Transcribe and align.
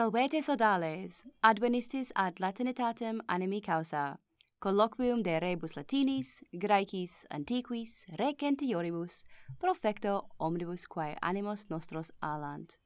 Salvete 0.00 0.40
sodales, 0.40 1.24
advenistis 1.42 2.10
ad 2.16 2.38
latinitatem 2.40 3.20
animi 3.28 3.60
causa, 3.60 4.18
colloquium 4.58 5.22
de 5.22 5.38
rebus 5.38 5.76
latinis, 5.76 6.42
graecis, 6.52 7.26
antiquis, 7.30 8.06
recentioribus, 8.16 9.24
profecto 9.58 10.24
omnibus 10.38 10.86
quae 10.86 11.16
animos 11.20 11.68
nostros 11.68 12.10
alant. 12.22 12.78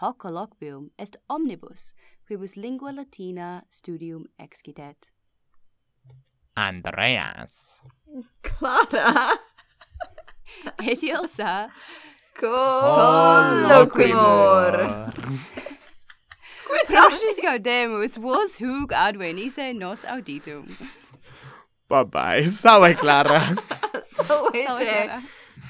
Hoc 0.00 0.18
colloquium 0.18 0.90
est 0.98 1.16
omnibus, 1.28 1.94
quibus 2.26 2.56
lingua 2.56 2.92
latina 2.92 3.62
studium 3.70 4.26
excitet. 4.36 5.12
Andreas. 6.56 7.80
Clara. 8.42 9.38
Et 10.80 11.02
Ilsa. 11.02 11.70
Colloquimur. 12.34 14.02
Prosis 16.86 17.40
gaudemus, 17.42 18.16
vos 18.16 18.58
hug 18.58 18.92
advenise 18.92 19.72
nos 19.74 20.04
auditum. 20.04 20.66
Bye 21.88 22.04
bye. 22.04 22.46
Salve 22.50 22.94
Clara. 22.94 23.40
Salve. 24.02 24.66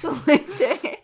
Salve. 0.01 0.99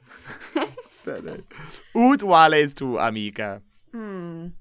Ut 1.95 2.23
vales 2.23 2.75
tu 2.75 2.99
amica? 2.99 3.61
Hmm. 3.93 4.53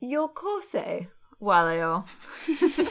Io 0.00 0.28
cose 0.28 1.08
valeo. 1.40 2.04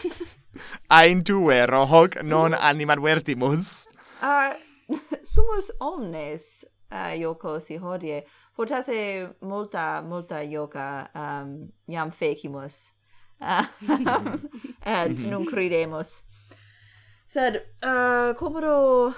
Ein 0.90 1.24
tu 1.24 1.48
vero 1.48 1.86
hoc 1.86 2.22
non 2.24 2.52
mm. 2.52 2.60
animadvertimus. 2.60 3.88
Ah, 4.22 4.56
uh, 4.90 4.98
sumus 5.24 5.72
omnes 5.80 6.66
uh, 6.92 7.14
yoko 7.20 7.60
si 7.60 7.78
hodie. 7.78 8.24
Potase 8.58 9.30
multa 9.42 10.02
multa 10.02 10.42
yoga 10.42 11.10
um 11.16 11.72
yam 11.88 12.12
fecimus 12.12 12.94
uh, 13.42 13.66
et 14.86 15.18
mhm. 15.18 15.30
nun 15.30 15.46
credemus 15.46 16.24
sed 17.28 17.56
uh, 17.84 18.34
comodo 18.40 19.14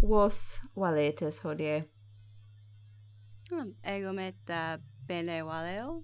vos 0.00 0.60
valetes 0.76 1.38
hodie? 1.44 1.84
Um, 3.52 3.74
ego 3.82 4.12
met 4.12 4.50
uh, 4.50 4.76
bene 5.06 5.42
valeo. 5.44 6.02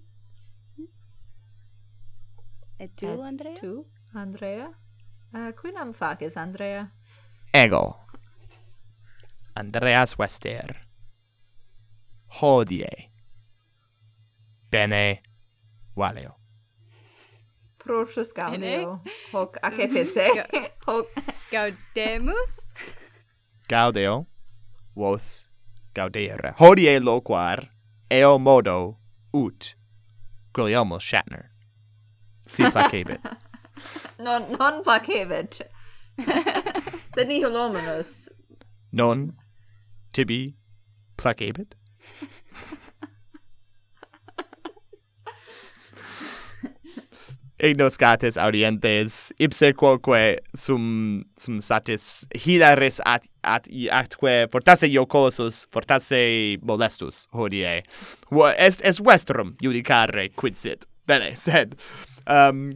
Et 2.79 2.91
tu 2.95 3.05
et 3.07 3.19
andrea? 3.19 3.55
tu 3.59 3.85
andrea? 4.13 4.71
Uh, 5.33 5.51
quinam 5.51 5.93
faces 5.93 6.37
andrea? 6.37 6.91
Ego. 7.53 7.99
Andreas 9.55 10.17
Wester 10.17 10.84
hodie. 12.27 13.09
Bene, 14.71 15.21
valeo. 15.95 16.35
Prorsus 17.77 18.33
gaudeo, 18.33 18.99
hoc 19.31 19.57
acepese, 19.61 20.27
hoc... 20.87 21.07
Gaudemus? 21.51 22.59
Gaudeo, 23.69 24.25
vos 24.95 25.47
gaudere. 25.93 26.55
Hodie 26.57 26.99
loquar, 26.99 27.69
eo 28.09 28.39
modo, 28.39 28.97
ut, 29.33 29.75
Guglielmo 30.53 30.99
Shatner. 30.99 31.51
Si 32.47 32.63
placebit. 32.63 33.21
non, 34.19 34.51
non 34.59 34.83
placebit. 34.83 35.61
Sed 37.15 37.27
nihil 37.27 37.55
hominus. 37.55 38.29
Non 38.91 39.33
tibi 40.11 40.55
placebit? 41.17 41.75
ignoscates 47.59 48.37
audientes 48.37 49.33
ipse 49.39 49.73
quoque 49.73 50.39
sum 50.53 51.23
sum 51.37 51.59
satis 51.59 52.27
hilaris 52.35 52.99
at 53.05 53.27
at 53.43 53.67
actque 53.91 54.47
fortasse 54.51 54.89
iocosus 54.89 55.65
fortasse 55.71 56.57
molestus 56.61 57.27
hodie. 57.31 57.83
Est 58.57 58.81
est 58.83 58.99
vestrum 58.99 59.55
judicare 59.61 60.29
quid 60.35 60.55
sit? 60.57 60.85
Bene 61.07 61.35
sed 61.45 61.75
um 62.27 62.71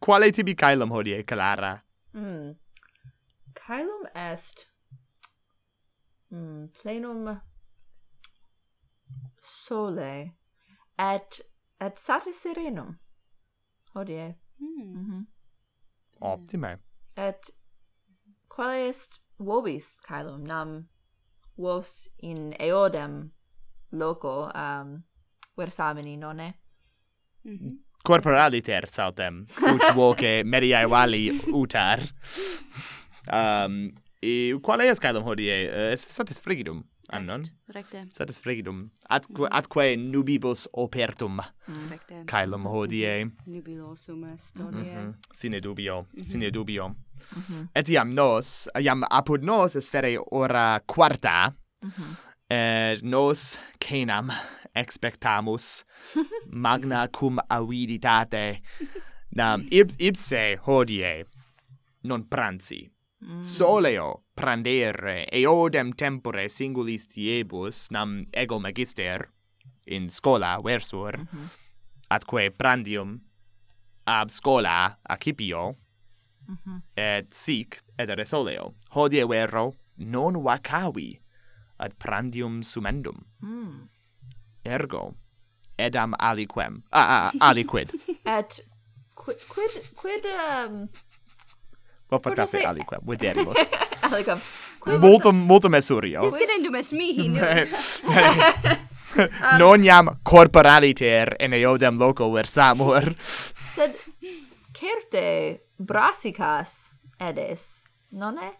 quale 0.00 0.32
tibi 0.32 0.54
caelum 0.54 0.90
hodie 0.90 1.22
Clara? 1.24 1.80
Mm. 2.14 2.54
caelum 3.54 4.06
est 4.14 4.66
mm, 6.30 6.68
plenum 6.82 7.40
sole. 9.44 10.32
Et 10.98 11.40
et 11.80 11.98
satis 11.98 12.42
serenum. 12.42 12.98
Hodie. 13.94 14.34
Mm. 14.60 14.66
mm 14.66 14.92
-hmm. 14.94 15.06
Mhm. 15.10 15.26
optime. 16.20 16.78
Et 17.16 17.50
quale 18.48 18.88
est 18.88 19.20
vobis 19.38 19.98
caelum 20.08 20.44
nam 20.46 20.88
vos 21.56 22.08
in 22.22 22.54
eodem 22.58 23.30
loco 23.92 24.50
um 24.54 25.02
versamini 25.56 26.16
nonne 26.16 26.54
mm 27.44 27.56
-hmm. 27.58 27.78
corporaliter 28.04 28.86
sautem. 28.86 29.46
Ut 29.74 29.94
voce 29.94 30.44
mediae 30.44 30.86
vali 30.86 31.40
utar. 31.52 32.00
Um 33.32 33.90
e 34.22 34.52
quale 34.62 34.84
est 34.88 35.00
caelum 35.00 35.24
hodie? 35.24 35.52
Eh, 35.52 35.68
uh, 35.68 35.92
est 35.92 36.10
satis 36.10 36.40
frigidum 36.40 36.84
annon 37.08 37.44
Recte. 37.68 38.04
Satis 38.16 38.40
frigidum. 38.40 38.90
Atque, 39.08 39.48
atque 39.50 39.96
nubibus 39.96 40.68
opertum. 40.72 41.40
Mm. 41.68 41.88
Recte. 41.90 42.24
Caelum 42.26 42.66
hodie. 42.66 43.30
nubilosum 43.46 44.24
est 44.24 44.54
mhm. 44.56 44.64
hodie. 44.66 44.94
Mm 44.94 45.10
-hmm. 45.10 45.14
Sine 45.34 45.60
dubio. 45.60 46.02
Mm 46.02 46.20
-hmm. 46.20 46.24
Sine 46.30 46.50
dubio. 46.50 46.88
Mm 46.88 46.96
-hmm. 47.42 47.68
Et 47.74 47.88
iam 47.88 48.14
nos, 48.14 48.68
iam 48.80 49.04
apud 49.10 49.42
nos 49.42 49.76
est 49.76 49.90
fere 49.90 50.18
ora 50.30 50.80
quarta, 50.86 51.52
mm 51.82 51.90
-hmm. 51.90 52.16
et 52.50 53.02
nos 53.02 53.58
canam 53.78 54.30
expectamus 54.74 55.84
magna 56.64 57.08
cum 57.08 57.38
aviditate 57.48 58.60
nam 59.30 59.66
ipse 59.98 60.56
hodie 60.66 61.24
non 62.04 62.24
pranzi 62.28 62.90
Mm. 63.24 63.40
Soleo 63.42 64.24
prandere 64.36 65.24
eodem 65.32 65.94
tempore 65.96 66.48
singulis 66.52 67.06
diebus 67.08 67.90
nam 67.90 68.26
ego 68.32 68.58
magister 68.60 69.30
in 69.86 70.10
scola 70.10 70.60
versur 70.60 71.16
mm 71.16 71.26
-hmm. 71.26 71.46
atque 72.10 72.50
prandium 72.50 73.20
ab 74.06 74.28
scola 74.28 74.98
accipio 75.08 75.76
mm 76.48 76.56
-hmm. 76.56 76.82
et 76.96 77.32
sic 77.34 77.80
edere 77.98 78.24
soleo 78.24 78.74
hodie 78.90 79.24
vero 79.24 79.74
non 79.96 80.42
vacavi 80.42 81.20
ad 81.78 81.92
prandium 81.98 82.62
sumendum 82.62 83.24
mm. 83.40 83.88
ergo 84.64 85.14
edam 85.78 86.14
aliquem 86.18 86.82
ah, 86.92 87.08
ah 87.16 87.48
aliquid 87.48 87.88
et 88.38 88.60
quid 89.14 89.38
quid 89.48 89.72
quid 89.96 90.24
um 90.26 90.88
Well, 92.10 92.20
percasse 92.20 92.58
se... 92.58 92.66
aliquam, 92.66 93.00
videribus. 93.06 93.70
aliquam. 94.00 94.40
Molto, 95.00 95.32
molto 95.32 95.68
mesurio. 95.68 96.24
He's 96.24 96.36
getting 96.36 96.70
mes 96.70 96.92
mihi, 96.92 97.28
um, 99.16 99.58
Non 99.58 99.82
iam 99.82 100.18
corporaliter 100.22 101.36
in 101.38 101.52
eodem 101.52 101.98
loco 101.98 102.30
versamur. 102.30 103.14
Sed 103.74 103.96
certe 104.72 105.60
brassicas 105.76 106.92
edes, 107.18 107.88
nonne? 108.10 108.52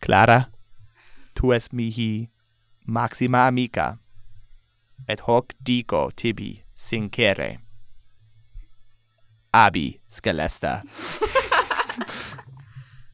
Clara, 0.00 0.50
tu 1.34 1.52
es 1.52 1.72
mihi 1.72 2.28
maxima 2.86 3.46
amica, 3.46 3.98
et 5.08 5.20
hoc 5.20 5.54
dico 5.58 6.10
tibi 6.14 6.64
sincere 6.74 7.65
abi 9.56 10.00
scelesta. 10.08 10.82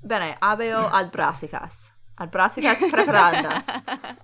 Bene, 0.02 0.36
abeo 0.40 0.88
ad 0.90 1.10
brassicas. 1.12 1.92
Ad 2.18 2.30
brassicas 2.30 2.78
preparandas. 2.90 3.66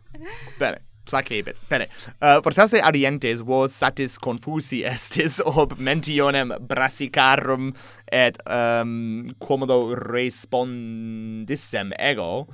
Bene. 0.59 0.82
Placebit. 1.09 1.56
Bene. 1.70 1.87
Uh, 2.20 2.43
portasse 2.44 2.82
arientes 2.85 3.41
vos 3.41 3.73
satis 3.73 4.19
confusi 4.20 4.82
estis 4.93 5.41
ob 5.41 5.79
mentionem 5.79 6.53
brassicarum 6.69 7.73
et 8.12 8.37
um, 8.44 9.25
quomodo 9.41 9.94
respondissem 9.94 11.93
ego. 11.99 12.49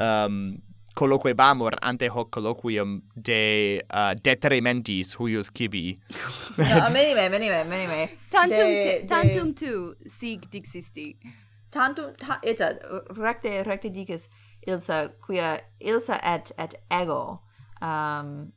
Um, 0.00 0.62
colloquebamur 1.00 1.78
ante 1.80 2.08
hoc 2.12 2.28
colloquium 2.34 3.00
de 3.14 3.80
uh, 3.88 4.12
detrimentis 4.24 5.14
huius 5.16 5.50
cibi. 5.56 5.98
no, 6.58 6.90
menime, 6.92 7.28
menime, 7.28 7.64
menime. 7.64 8.08
Tantum, 8.30 8.68
de, 8.68 8.84
te, 8.84 9.06
tantum 9.08 9.54
de... 9.54 9.54
tu 9.54 10.08
sic 10.08 10.50
dixisti. 10.52 11.16
Tantum, 11.70 12.12
ta, 12.20 12.38
ita, 12.44 12.74
recte, 13.16 13.62
recte 13.64 13.90
dices, 13.94 14.28
Ilsa, 14.66 15.08
quia 15.24 15.56
Ilsa 15.80 16.20
et, 16.22 16.52
et 16.58 16.74
ego 16.90 17.40
um, 17.80 18.52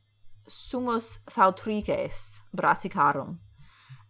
sumus 0.48 1.22
fautrices 1.30 2.42
brassicarum 2.51 3.40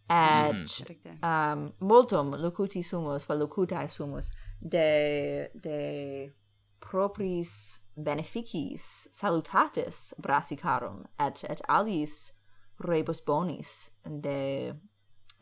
et 0.09 0.53
mm. 0.53 1.19
um, 1.23 1.73
multum 1.79 2.33
locuti 2.41 2.81
sumus, 2.83 3.25
vel 3.29 3.39
locutae 3.39 3.87
sumus, 3.87 4.31
de, 4.59 5.49
de 5.53 6.33
propris 6.79 7.82
beneficis 7.95 9.07
salutatis 9.11 10.13
brassicarum 10.21 11.03
et 11.19 11.43
et 11.49 11.61
alis 11.69 12.33
rebus 12.79 13.21
bonis 13.21 13.91
de 14.05 14.73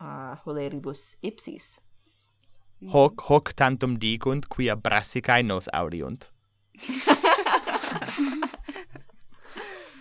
uh, 0.00 0.36
holeribus 0.44 1.16
ipsis. 1.22 1.80
Hoc 2.92 3.20
hoc 3.28 3.52
tantum 3.54 3.98
dicunt 3.98 4.48
quia 4.48 4.76
brassicae 4.76 5.42
nos 5.42 5.68
audiunt. 5.72 6.28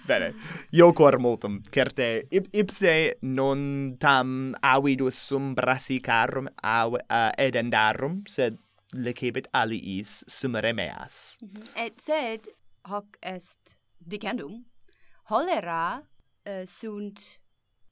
Bene, 0.08 0.34
io 0.74 0.90
cor 0.98 1.20
multum, 1.22 1.60
certe 1.72 2.26
ip, 2.34 2.48
ipse 2.58 3.20
non 3.22 3.96
tam 4.02 4.56
avidus 4.66 5.16
sum 5.30 5.54
brassicarum 5.56 6.50
au, 6.64 6.98
uh, 6.98 7.30
edendarum, 7.38 8.24
sed 8.28 8.58
lecebit 8.94 9.48
aliis 9.54 10.24
sumaremeas. 10.28 11.38
Mm 11.42 11.50
-hmm. 11.50 11.86
Et 11.86 12.02
sed 12.02 12.48
hoc 12.84 13.06
est 13.22 13.78
dicendum 14.00 14.66
cholera 15.28 16.04
uh, 16.46 16.66
sunt 16.66 17.42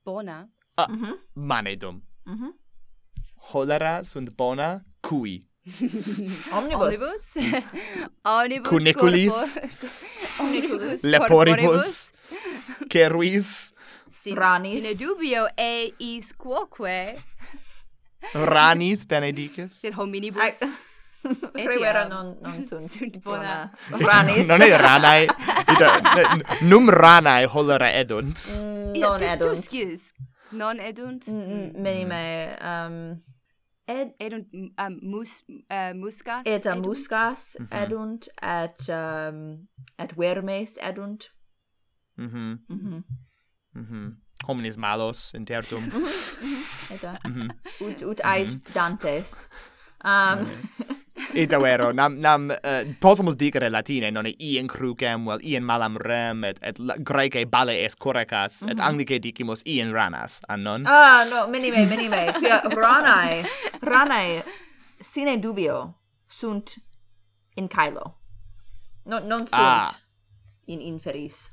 bona. 0.06 0.50
Ah, 0.76 0.88
mm 0.90 1.04
-hmm. 1.04 1.18
manedum. 1.36 2.02
Mm 2.26 2.36
-hmm. 2.36 2.54
Cholera 3.52 4.04
sunt 4.04 4.30
bona 4.36 4.84
cui? 5.02 5.46
omnibus. 6.58 7.02
Omnibus. 7.02 7.38
omnibus 8.24 8.70
Cuniculis. 8.70 9.60
omnibus. 10.40 11.04
Leporibus. 11.04 12.12
Ceruis. 12.90 13.74
Sin, 14.08 14.36
ranis. 14.36 14.84
Sine 14.84 14.94
dubio 14.94 15.48
eis 15.58 16.34
quoque. 16.38 17.24
ranis 18.34 19.06
benedicis. 19.06 19.72
Sed 19.72 19.94
hominibus. 19.94 20.62
I 20.62 20.89
Rivera 21.54 22.08
non, 22.08 22.38
non 22.42 22.62
sunt 22.68 22.90
sunt 22.90 23.20
bona. 23.22 23.72
Ranis. 24.12 24.48
non 24.48 24.62
è 24.62 24.76
ranae. 24.76 25.24
Ita, 25.24 26.58
num 26.62 26.90
ranae 26.90 27.46
holera 27.46 27.92
edunt. 27.92 28.38
Mm, 28.58 28.94
non 28.96 29.22
edunt. 29.22 29.68
Tu. 29.68 29.98
Non 30.50 30.80
edunt. 30.80 31.30
Mm, 31.32 31.40
mm, 31.40 31.72
mm. 31.76 31.82
minime, 31.82 32.58
um, 32.62 33.24
ed 33.90 34.14
edunt 34.18 34.48
um, 34.54 34.98
mus 35.02 35.44
uh, 35.50 35.94
muscas 35.94 36.46
eta 36.46 36.72
edunt? 36.72 36.86
muscas 36.86 37.56
mm 37.60 37.66
-hmm. 37.66 37.84
edunt 37.84 38.28
et 38.42 38.90
um, 38.90 39.68
et 39.98 40.12
vermes 40.18 40.78
edunt 40.82 41.32
mhm 42.16 42.38
mm 42.38 42.60
mhm 42.68 43.04
mm 43.74 43.82
mhm 43.82 44.22
homines 44.48 44.78
malos 44.78 45.34
intertum 45.34 45.84
eta 46.90 47.20
mhm. 47.26 47.50
ut 47.80 48.02
ut 48.02 48.22
ait 48.24 48.48
mhm. 48.48 48.74
dantes 48.74 49.50
um 50.04 50.40
mhm. 50.40 50.99
Idawero, 51.34 51.94
nam, 51.94 52.20
nam, 52.20 52.52
eh, 52.52 52.58
uh, 52.64 52.94
posumus 53.00 53.36
dicere 53.36 53.70
latine, 53.70 54.12
non 54.12 54.26
ien 54.40 54.68
crucem, 54.68 55.26
vel 55.26 55.40
ien 55.46 55.64
malam 55.64 55.98
rem, 55.98 56.44
et, 56.44 56.58
et 56.62 56.78
graece 57.06 57.46
bale 57.46 57.76
es 57.86 57.96
correcas 57.96 58.62
et 58.62 58.68
mm 58.68 58.80
-hmm. 58.80 58.88
anglice 58.88 59.20
dicimus 59.20 59.62
ien 59.66 59.94
ranas, 59.94 60.42
annon? 60.48 60.88
Ah, 60.88 61.26
no, 61.30 61.48
minime, 61.48 61.86
minime, 61.86 62.34
quia 62.40 62.62
ranae, 62.62 63.46
ranae, 63.82 64.44
sine 65.02 65.38
dubio, 65.38 65.94
sunt 66.28 66.78
in 67.56 67.68
caelo. 67.68 68.16
No, 69.06 69.20
non 69.20 69.40
sunt 69.40 69.54
ah. 69.54 70.00
in 70.66 70.82
inferis. 70.82 71.52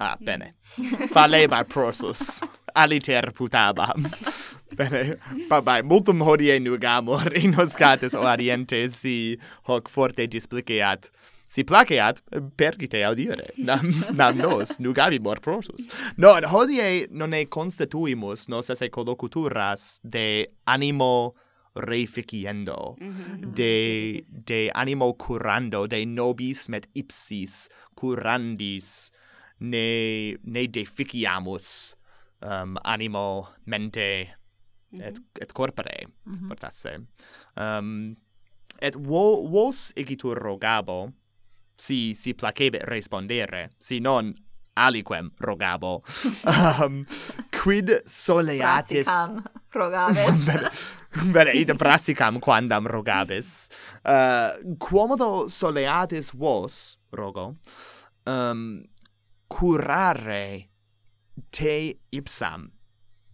Ah, 0.00 0.16
bene. 0.20 0.54
Mm. 0.76 1.08
Faleba 1.08 1.64
prosus. 1.64 2.40
aliterputabam. 2.82 4.08
Bene, 4.78 5.16
babae, 5.50 5.82
multum 5.82 6.22
hodie 6.22 6.58
nugamur 6.60 7.32
in 7.42 7.54
oscates 7.58 8.14
orientes 8.14 9.00
si 9.02 9.38
hoc 9.68 9.88
forte 9.88 10.26
displiceat. 10.26 11.10
Si 11.48 11.64
placeat, 11.64 12.20
pergite 12.60 13.00
audire, 13.08 13.48
nam, 13.56 13.88
nam 14.12 14.36
nos, 14.36 14.76
nugavimur 14.84 15.40
prosus. 15.40 15.86
No, 16.20 16.34
hodie 16.52 17.08
nonne 17.10 17.46
constituimus 17.48 18.48
nos 18.52 18.68
esse 18.70 18.90
collocuturas 18.90 20.00
de 20.04 20.48
animo 20.66 21.34
reificiendo 21.78 22.96
mm 23.00 23.14
-hmm. 23.14 23.54
de 23.54 24.24
de 24.46 24.70
animo 24.74 25.12
curando 25.14 25.86
de 25.86 26.04
nobis 26.06 26.68
met 26.68 26.88
ipsis 26.94 27.68
curandis 27.94 29.12
ne 29.60 30.36
ne 30.42 30.66
deficiamus 30.66 31.94
um, 32.42 32.76
animo, 32.84 33.48
mente, 33.64 34.36
mm 34.90 34.98
-hmm. 34.98 35.04
et, 35.04 35.18
mhm. 35.18 35.24
et 35.40 35.52
corpore 35.52 36.06
mm 36.24 36.34
-hmm. 36.34 36.48
fortasse. 36.48 36.98
Um, 37.56 38.16
et 38.80 38.94
vo, 38.94 39.48
vos 39.48 39.92
igitur 39.96 40.38
rogabo, 40.38 41.12
si, 41.76 42.14
si 42.14 42.34
placebit 42.34 42.82
respondere, 42.82 43.70
si 43.78 44.00
non 44.00 44.34
aliquem 44.74 45.30
rogabo, 45.38 46.02
um, 46.82 47.04
quid 47.50 48.02
soleatis... 48.06 49.06
Brassicam 49.06 49.42
rogabes. 49.74 50.92
Bene, 51.32 51.52
id 51.56 51.72
prassicam 51.78 52.38
quandam 52.40 52.86
rogabes. 52.86 53.68
Uh, 54.08 54.76
quomodo 54.78 55.48
soleatis 55.48 56.30
vos, 56.32 56.96
rogo, 57.12 57.58
um, 58.26 58.82
curare 59.48 60.70
te 61.50 61.94
ipsam 62.12 62.68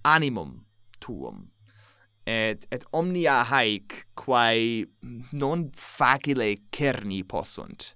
animum 0.05 0.57
tuum 1.01 1.45
et 2.27 2.67
et 2.73 2.87
omnia 2.93 3.43
haec 3.51 4.07
quae 4.15 4.87
non 5.33 5.69
facile 5.77 6.55
cerni 6.73 7.23
possunt 7.25 7.95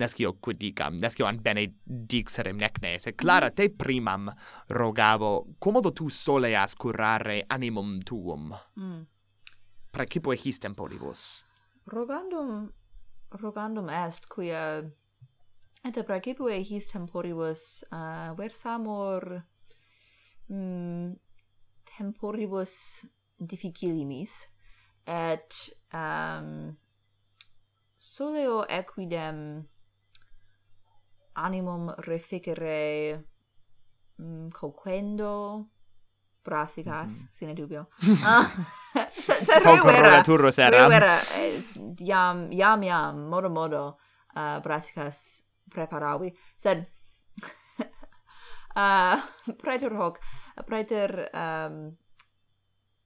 nescio 0.00 0.34
quidicam, 0.40 0.98
nescio 1.00 1.26
an 1.28 1.40
bene 1.42 1.66
dixerem 1.84 2.58
necne, 2.60 2.96
se 2.98 3.14
clara 3.14 3.50
mm. 3.50 3.56
te 3.56 3.68
primam 3.70 4.30
rogavo, 4.76 5.32
commodo 5.58 5.92
tu 5.92 6.08
soleas 6.08 6.74
curare 6.74 7.42
animum 7.48 7.98
tuum? 8.06 8.50
Mm. 8.78 9.02
Precipo 9.90 10.32
his 10.32 10.58
polibus. 10.76 11.44
Rogandum, 11.90 12.70
rogandum 13.30 13.88
est, 13.88 14.28
quia 14.28 14.84
Eta 15.80 16.04
prakepue 16.04 16.60
his 16.60 16.90
temporibus 16.92 17.84
uh, 17.88 18.34
versamor 18.36 19.42
mm, 20.48 21.16
temporibus 21.96 23.06
difficilimis 23.40 24.48
et 25.08 25.56
um, 25.96 26.76
soleo 27.96 28.66
equidem 28.68 29.64
animum 31.34 31.88
reficere 32.04 33.24
mm, 34.18 34.50
coquendo 34.52 35.66
brassicas, 36.44 37.12
mm 37.12 37.24
-hmm. 37.24 37.32
sine 37.32 37.54
dubio. 37.54 37.86
ah, 38.24 38.50
se, 39.14 39.44
se 39.44 39.58
reuvera. 39.60 40.22
Poco 40.22 40.48
era. 40.60 40.70
Reuvera, 40.70 41.18
eh, 41.36 41.64
iam, 42.00 42.52
iam, 42.52 42.82
iam, 42.82 43.28
modo, 43.28 43.50
modo, 43.50 43.98
uh, 44.34 44.60
brassicas 44.62 45.44
preparavi, 45.70 46.32
sed 46.56 46.84
uh, 48.76 49.16
praeter 49.58 49.94
hoc, 49.96 50.20
praeter 50.66 51.28
um, 51.34 51.96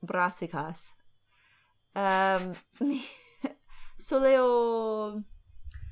brassicas, 0.03 0.95
um, 1.95 2.53
mi 2.81 3.01
soleo 4.09 5.21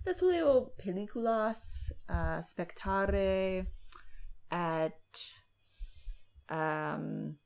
ne 0.05 0.15
soleo 0.15 0.73
pelliculas 0.77 1.93
uh, 2.09 2.41
spectare 2.43 3.67
et 4.51 5.23
um, 6.51 7.39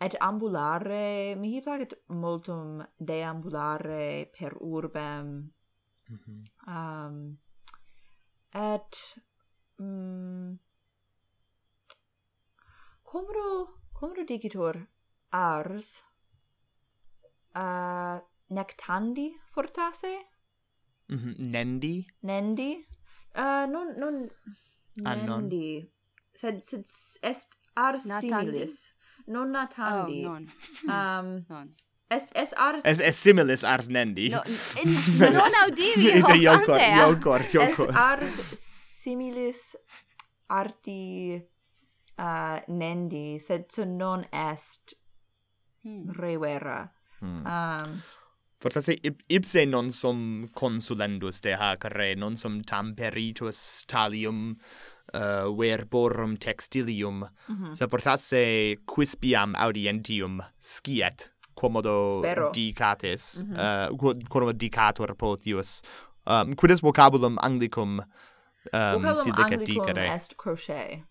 et 0.00 0.16
ambulare. 0.20 1.34
Mihi 1.36 1.60
placet 1.62 1.94
multum 2.08 2.82
deambulare 2.96 4.30
per 4.38 4.56
urbem. 4.60 5.52
Mm 6.08 6.18
-hmm. 6.18 6.42
um, 6.66 7.38
et 8.54 9.16
mm, 9.80 10.58
comro 13.04 13.48
comro 13.92 14.24
digitur 14.24 14.74
ars 15.32 16.04
uh, 17.54 18.18
nectandi 18.50 19.26
fortasse 19.52 20.12
mm 21.08 21.18
-hmm. 21.18 21.34
nendi? 21.38 22.06
Nendi 22.22 22.70
uh, 23.34 23.40
ah, 23.42 23.66
non 23.66 23.94
non. 23.96 24.16
nendi. 24.96 25.66
Anon. 25.76 25.88
sed 26.34 26.62
sed 26.62 26.84
est 27.22 27.48
ars 27.74 28.04
natandi. 28.06 28.28
similis. 28.28 28.94
Non 29.26 29.50
natandi. 29.50 30.24
Oh, 30.24 30.28
non. 30.28 30.44
Um 30.96 31.44
non. 31.48 31.74
Es 32.10 32.30
es 32.34 32.54
ars 32.56 32.84
Es 32.84 33.00
es 33.00 33.16
similis 33.16 33.64
ars 33.64 33.88
nendi. 33.88 34.30
No, 34.32 34.40
in, 34.82 34.94
non 35.36 35.54
audivi. 35.64 36.10
Inter 36.16 36.36
iocor, 36.40 36.80
iocor, 36.80 37.42
eh? 37.44 37.50
iocor. 37.52 37.90
Es 37.90 37.96
ars 37.96 38.38
similis 38.56 39.76
arti 40.48 41.36
uh, 42.18 42.60
nendi, 42.68 43.38
sed 43.38 43.68
to 43.68 43.84
non 43.84 44.24
est 44.32 44.94
hmm. 45.84 46.10
revera. 46.16 46.86
Hmm. 47.20 47.44
Um, 47.46 48.00
Forse 48.58 48.96
ipse 49.30 49.64
non 49.66 49.92
sum 49.92 50.48
consulendus 50.50 51.40
de 51.44 51.52
hac 51.54 51.84
re, 51.92 52.14
non 52.16 52.36
sum 52.36 52.62
tam 52.66 52.94
peritus 52.96 53.84
talium 53.86 54.56
uh, 55.14 55.46
verborum 55.54 56.36
textilium, 56.36 57.22
mm 57.22 57.54
-hmm. 57.54 57.76
se 57.76 57.86
fortasse 57.86 58.42
quispiam 58.84 59.54
audientium 59.54 60.42
sciet 60.58 61.30
quomodo 61.58 62.18
Spero. 62.18 62.50
dicates, 62.52 63.42
mm 63.42 63.54
-hmm. 63.54 63.90
uh, 63.90 64.26
quomodo 64.28 64.52
dicator 64.52 65.14
potius. 65.16 65.82
Um, 66.26 66.54
quidis 66.54 66.80
vocabulum 66.80 67.36
anglicum 67.40 67.98
um, 67.98 68.94
vocabulum 68.94 69.24
si 69.24 69.30
anglicum 69.30 69.86
dicere? 69.86 70.06
est 70.14 70.36
crochet. 70.36 71.02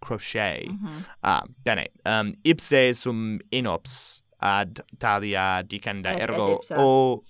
Crochet. 0.00 0.68
Mm 0.68 0.78
-hmm. 0.78 1.04
Ah, 1.22 1.42
bene. 1.64 1.86
Um, 2.06 2.34
ipse 2.44 2.94
sum 2.94 3.38
inops 3.50 4.22
ad 4.40 4.80
talia 4.98 5.62
dicenda, 5.62 6.10
et, 6.12 6.22
ergo 6.22 6.60
et 6.62 6.72
o 6.78 7.20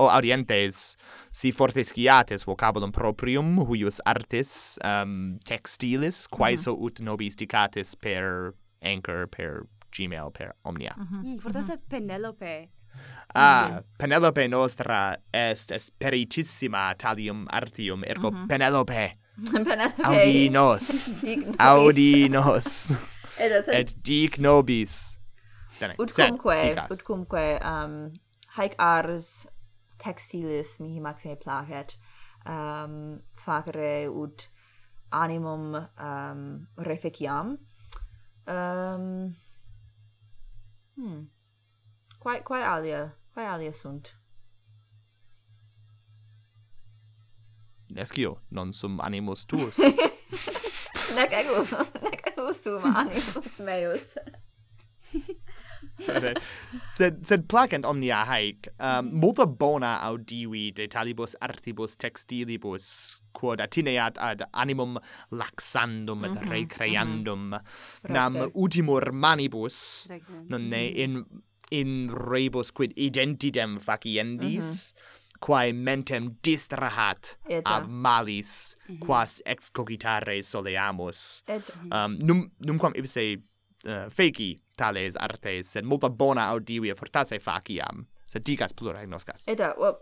o 0.00 0.08
audientes 0.08 0.96
si 1.30 1.52
forte 1.52 1.84
sciates 1.84 2.44
vocabulum 2.44 2.92
proprium 2.92 3.58
huius 3.68 4.00
artis 4.06 4.78
um, 4.84 5.38
textilis 5.44 6.26
quaeso 6.28 6.72
mm 6.72 6.76
-hmm. 6.76 6.86
ut 6.86 7.00
nobis 7.00 7.36
dicates 7.36 7.94
per 7.94 8.54
anchor 8.82 9.26
per 9.26 9.66
gmail 9.90 10.30
per 10.30 10.54
omnia. 10.64 10.94
Mm 10.96 11.06
-hmm. 11.06 11.24
mm, 11.24 11.38
-hmm. 11.38 11.78
Penelope. 11.88 12.68
Ah, 13.34 13.68
mm-hmm. 13.68 13.84
Penelope 13.98 14.48
nostra 14.48 15.16
est 15.32 15.70
esperitissima 15.70 16.94
talium 16.94 17.46
artium, 17.50 18.02
ergo 18.04 18.30
mm-hmm. 18.30 18.48
Penelope. 18.48 19.18
Penelope. 19.52 20.02
Audi 20.02 20.48
nos. 20.48 21.12
Audi 21.58 22.28
nos. 22.28 22.92
Et 23.38 23.94
dic 24.04 24.38
nobis. 24.38 25.16
Bene. 25.80 25.94
Utcumque, 25.98 26.76
utcumque, 26.90 27.60
um, 27.64 28.10
haec 28.56 28.74
ars 28.78 29.48
textilis 30.02 30.78
mihi 30.80 31.00
maxime 31.00 31.36
placet, 31.40 31.96
um, 32.44 33.20
facere 33.36 34.08
ut 34.10 34.50
animum 35.12 35.74
um, 35.96 36.66
reficiam. 36.76 37.56
Um, 38.46 39.36
Hmm. 41.00 41.20
Quae 42.20 42.42
quae 42.44 42.62
alia? 42.62 43.14
Quae 43.32 43.46
alia 43.46 43.72
sunt? 43.72 44.12
Nescio 47.88 48.40
non 48.50 48.72
sum 48.72 49.00
animus 49.00 49.46
tuus. 49.46 49.78
nec 51.16 51.32
ego, 51.32 51.64
nec 52.02 52.26
ego 52.26 52.52
sum 52.52 52.84
animus 52.84 53.58
meus 53.64 54.12
sed 56.96 57.26
sed 57.26 57.46
placent 57.48 57.84
omnia 57.84 58.24
haec 58.24 58.68
um, 58.78 59.06
mm. 59.06 59.20
multa 59.22 59.46
bona 59.46 59.92
audivi 60.08 60.70
de 60.76 60.88
talibus 60.88 61.36
artibus 61.40 61.96
textilibus 61.96 63.20
quod 63.32 63.60
atineat 63.60 64.18
ad 64.18 64.44
animum 64.52 64.98
laxandum 65.30 66.24
et 66.24 66.30
mm 66.30 66.38
-hmm, 66.38 66.50
recreandum 66.50 67.40
mm 67.40 67.54
-hmm. 67.54 68.12
nam 68.12 68.34
Recte. 68.36 68.52
ultimur 68.54 69.12
manibus 69.12 70.06
Recte. 70.10 70.32
nonne 70.48 70.82
in 71.04 71.24
in 71.70 72.10
rebus 72.10 72.70
quid 72.70 72.92
identidem 72.96 73.78
faciendis 73.78 74.68
mm 74.68 74.98
-hmm 74.98 75.18
quae 75.40 75.72
mentem 75.72 76.36
distrahat 76.44 77.36
Eta. 77.48 77.76
ab 77.76 77.88
malis 77.88 78.76
mm 78.76 78.94
-hmm. 78.94 79.06
quas 79.06 79.42
excogitare 79.46 80.42
soleamus 80.42 81.42
Et. 81.48 81.64
Mm-hmm. 81.64 81.92
um, 81.92 82.18
num 82.26 82.50
numquam 82.66 82.92
ipse 82.94 83.40
uh, 83.86 84.06
feci 84.12 84.60
tales 84.80 85.18
artes, 85.20 85.74
sed 85.76 85.86
multa 85.88 86.10
bona 86.10 86.48
audivia 86.54 86.96
fortasse 86.98 87.38
faciam, 87.42 88.06
sed 88.30 88.46
digas 88.46 88.74
plurae 88.76 89.06
noscas. 89.10 89.44
Eta, 89.50 89.74
well, 89.78 90.00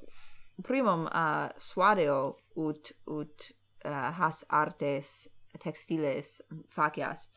primum 0.67 1.07
uh, 1.11 1.49
suadeo 1.59 2.21
ut, 2.57 2.93
ut 3.11 3.51
uh, 3.85 4.11
has 4.21 4.45
artes 4.49 5.29
textiles 5.59 6.39
facias, 6.71 7.29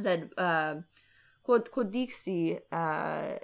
sed 0.00 0.28
uh, 0.38 0.78
quod, 1.42 1.70
quod 1.74 1.90
dixi 1.92 2.54
uh, 2.72 3.36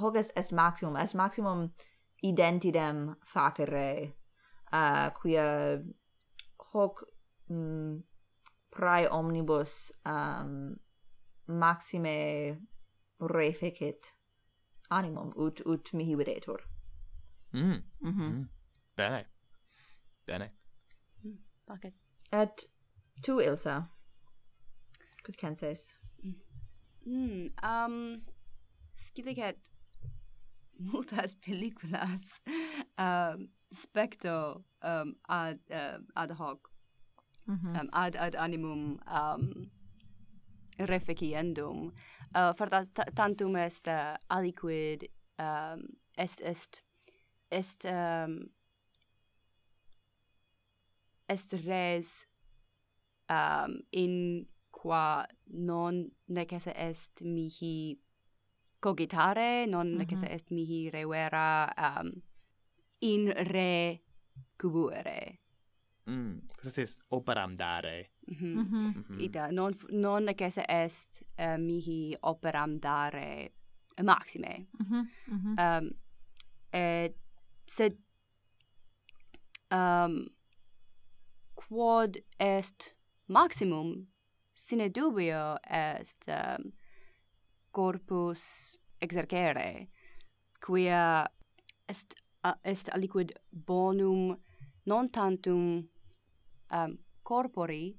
hoc 0.00 0.16
est, 0.16 0.32
est 0.36 0.52
maximum, 0.52 0.96
est 0.96 1.14
maximum 1.14 1.68
identidem 2.24 3.10
facere, 3.24 4.12
uh, 4.72 5.10
quia 5.20 5.78
hoc 6.72 7.04
mm, 7.50 8.02
prae 8.70 9.08
omnibus 9.08 9.92
um, 10.04 10.74
maxime 11.48 12.60
refecit 13.20 14.14
animum 14.90 15.32
ut 15.36 15.60
ut 15.66 15.94
mihi 15.94 16.14
videtur. 16.14 16.58
Mm. 17.52 17.82
Mhm. 18.00 18.22
Mm 18.22 18.48
Bene. 18.96 19.24
Bene. 20.26 20.50
Mm. 21.24 21.92
Et 22.32 22.64
tu 23.22 23.40
Ilsa. 23.40 23.84
Quid 25.24 25.36
canses? 25.36 25.98
Mm. 26.24 26.34
mm. 27.06 27.50
Um 27.62 28.22
scilicet 28.94 29.58
multas 30.78 31.34
pelliculas 31.34 32.40
um 32.98 33.48
specto 33.72 34.64
um 34.82 35.16
ad 35.28 35.58
uh, 35.70 35.98
ad 36.14 36.30
hoc 36.30 36.70
mm 37.46 37.56
-hmm. 37.56 37.80
um, 37.80 37.88
ad 37.92 38.16
ad 38.16 38.34
animum 38.34 38.98
um 39.06 39.70
reficiendum 40.78 41.92
uh, 42.34 42.52
fortas 42.56 42.90
tantum 43.14 43.56
est 43.56 43.86
uh, 43.88 44.16
aliquid 44.28 45.08
um, 45.38 45.82
est 46.16 46.40
est 46.40 46.82
est 47.50 47.84
um, 47.84 48.50
est 51.28 51.52
res 51.66 52.26
um, 53.28 53.80
in 53.92 54.46
qua 54.70 55.26
non 55.46 56.10
necesse 56.28 56.72
est 56.74 57.22
mihi 57.22 57.98
cogitare 58.80 59.66
non 59.66 59.86
mm 59.86 59.92
-hmm. 59.92 59.98
necesse 59.98 60.24
mm-hmm. 60.24 60.34
est 60.34 60.50
mihi 60.50 60.90
revera 60.90 61.72
um, 61.76 62.22
in 63.00 63.32
re 63.52 64.02
cubuere. 64.56 65.40
Mm, 66.08 66.40
quod 66.56 66.78
est 66.78 67.00
operam 67.08 67.54
dare. 67.56 68.10
Mm-hmm. 68.30 68.58
mm-hmm. 68.58 68.86
mm-hmm. 68.86 69.20
Ita 69.20 69.50
non 69.50 69.76
non 69.90 70.24
necesse 70.24 70.64
est 70.68 71.22
uh, 71.38 71.56
mihi 71.58 72.16
operam 72.22 72.78
dare 72.78 73.52
maxime. 74.02 74.66
Mm-hmm. 74.82 75.02
mm-hmm. 75.30 75.54
Um, 75.58 75.90
et 76.72 77.14
sed 77.66 77.96
um, 79.70 80.26
quod 81.54 82.18
est 82.38 82.94
maximum 83.28 84.06
sine 84.54 84.90
dubio 84.90 85.56
est 85.70 86.28
um, 86.28 86.72
corpus 87.70 88.76
exercere 89.00 89.88
quia 90.60 91.28
est 91.88 92.14
est 92.64 92.88
aliquid 92.94 93.32
bonum 93.50 94.36
non 94.86 95.10
tantum 95.10 95.88
um, 96.70 96.98
corpori 97.22 97.96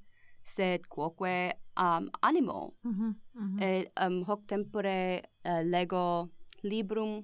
sed 0.48 0.88
quoque 0.88 1.54
um, 1.78 2.10
animo. 2.22 2.74
Mm 2.84 2.94
-hmm, 2.94 3.14
mm 3.34 3.58
-hmm. 3.58 3.64
Et 3.64 3.92
um, 4.06 4.24
hoc 4.24 4.46
tempore 4.48 5.22
uh, 5.46 5.62
lego 5.64 6.30
librum 6.64 7.24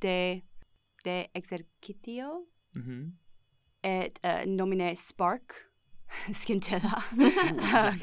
de, 0.00 0.42
de 1.04 1.28
exercitio, 1.34 2.46
mm 2.74 2.82
-hmm. 2.82 3.12
et 3.82 4.18
uh, 4.24 4.44
nomine 4.46 4.94
Spark, 4.96 5.54
scintilla, 6.32 7.02
Ooh, 7.18 7.94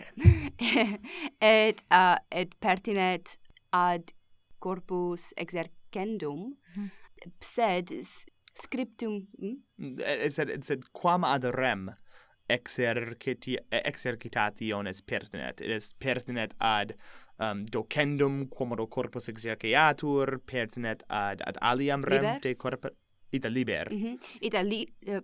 et, 1.41 1.83
uh, 1.91 2.17
et 2.31 2.49
pertinet 2.59 3.39
ad 3.71 4.13
corpus 4.59 5.33
exercendum, 5.37 6.39
mm-hmm. 6.39 6.75
hm? 6.75 6.81
mm 6.81 6.89
-hmm. 7.23 7.31
sed 7.39 7.87
scriptum... 8.53 9.27
Mm? 9.39 9.97
Sed, 10.29 10.63
sed 10.63 10.83
quam 10.93 11.23
ad 11.23 11.43
rem 11.43 11.89
exerciti 12.51 13.57
exercitationes 13.71 15.01
pertinet. 15.01 15.61
It 15.61 15.69
is 15.69 15.93
pertinet 15.99 16.53
ad 16.59 16.95
um, 17.39 17.65
docendum 17.65 18.47
quomodo 18.49 18.87
corpus 18.87 19.29
exerciatur, 19.29 20.39
pertinet 20.45 21.03
ad, 21.09 21.41
ad 21.47 21.57
aliam 21.61 22.01
liber? 22.01 22.21
rem 22.21 22.41
de 22.41 22.55
corpus... 22.55 22.91
Ita 23.31 23.49
liber. 23.49 23.87
Mm 23.91 24.01
-hmm. 24.03 24.17
Ita 24.41 24.61
li... 24.61 24.85
Uh... 25.07 25.21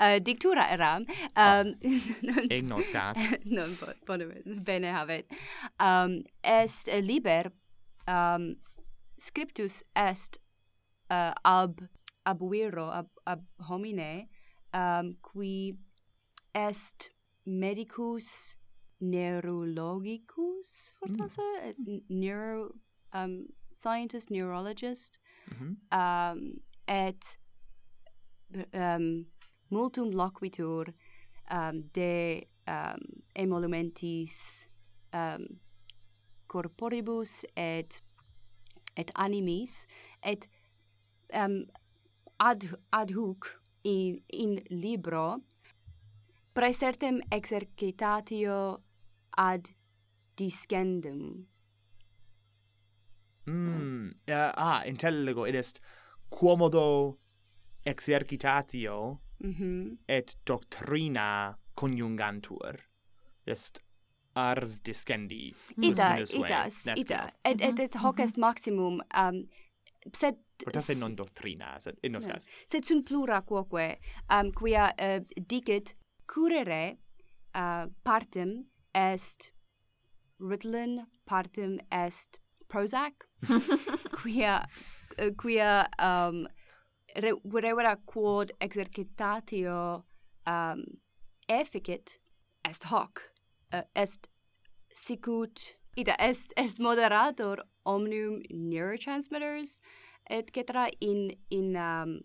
uh, 0.00 0.18
dictura 0.26 0.70
eram 0.70 1.04
oh. 1.36 1.42
um 1.42 1.74
oh. 1.82 2.52
ignotat 2.56 3.16
non 3.44 3.76
bone 4.06 4.26
bene 4.68 4.92
habet 4.92 5.26
um 5.80 6.22
est 6.42 6.86
liber 7.02 7.50
um 8.06 8.56
scriptus 9.18 9.82
est 9.96 10.38
uh, 11.10 11.32
ab 11.44 11.80
ab 12.24 12.38
viro 12.50 12.90
ab, 12.90 13.08
ab 13.26 13.42
homine 13.68 14.28
um 14.72 15.16
qui 15.22 15.74
est 16.54 17.10
medicus 17.44 18.56
neurologicus 19.00 20.92
fortasse 20.98 21.40
mm. 21.78 22.00
neuro 22.08 22.74
um 23.14 23.46
scientist 23.72 24.30
neurologist 24.30 25.18
mm 25.50 25.56
-hmm. 25.56 25.74
um 26.00 26.60
et 26.86 27.38
um 28.74 29.26
multum 29.70 30.10
loquitur 30.10 30.92
um 31.50 31.82
de 31.94 32.46
um 32.66 33.22
emolumentis 33.34 34.68
um 35.12 35.60
corporibus 36.46 37.44
et 37.56 38.02
et 38.96 39.10
animis 39.14 39.86
et 40.22 40.48
um 41.34 41.66
ad 42.38 42.78
ad 42.92 43.10
hoc 43.14 43.60
in 43.84 44.22
in 44.28 44.62
libro 44.70 45.40
praesertim 46.58 47.20
exercitatio 47.30 48.82
ad 49.30 49.68
discendum. 50.34 51.46
Mm, 53.48 54.08
uh, 54.08 54.50
ah, 54.54 54.82
intellego, 54.84 55.46
id 55.46 55.54
est 55.54 55.80
quomodo 56.28 57.18
exercitatio 57.84 59.20
mm 59.38 59.52
-hmm. 59.52 59.96
et 60.06 60.36
doctrina 60.44 61.58
conjungantur. 61.74 62.76
Est 63.46 63.80
ars 64.34 64.82
discendi. 64.82 65.54
Ita, 65.76 66.18
ita, 66.18 66.66
ita. 66.96 67.32
Et, 67.44 67.60
et, 67.60 67.78
et 67.78 67.94
hoc 67.94 68.18
est 68.18 68.36
mhm. 68.36 68.40
maximum, 68.40 69.02
um, 69.14 69.48
sed 70.12 70.36
Proteste 70.64 70.94
non 70.94 71.14
doctrina, 71.14 71.78
sed 71.78 71.98
in 72.02 72.12
nos 72.12 72.26
cas. 72.26 72.46
Sed 72.66 72.84
sunt 72.84 73.04
plura 73.04 73.42
quoque, 73.42 73.98
um, 74.28 74.50
quia 74.52 74.92
uh, 74.98 75.24
dicit 75.46 75.97
curere 76.28 76.98
uh, 77.54 77.86
partem 78.04 78.66
est 78.94 79.52
Ritalin, 80.40 81.06
partem 81.26 81.80
est 81.90 82.40
Prozac, 82.68 83.24
quia, 84.22 84.68
uh, 85.18 85.30
quia 85.36 85.88
um, 85.98 86.46
re, 87.16 87.32
revera 87.44 87.96
quod 88.04 88.52
exercitatio 88.60 90.04
um, 90.46 90.84
efficit 91.48 92.20
est 92.64 92.84
hoc, 92.84 93.22
uh, 93.72 93.82
est 93.94 94.28
sicut, 94.94 95.76
ita 95.96 96.14
est, 96.18 96.52
est 96.56 96.78
moderator 96.78 97.56
omnium 97.86 98.42
neurotransmitters, 98.50 99.80
et 100.28 100.50
cetera, 100.54 100.90
in, 101.00 101.30
in 101.50 101.74
um, 101.76 102.20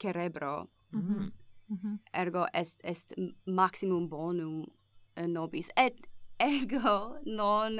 cerebro. 0.00 0.68
Mm 0.92 1.02
-hmm. 1.02 1.47
-hmm. 1.76 1.98
Ergo 2.12 2.46
est 2.52 2.80
est 2.84 3.14
maximum 3.46 4.08
bonum 4.08 4.64
eh, 5.16 5.26
nobis 5.26 5.68
et 5.76 5.96
ego 6.38 7.18
non 7.24 7.78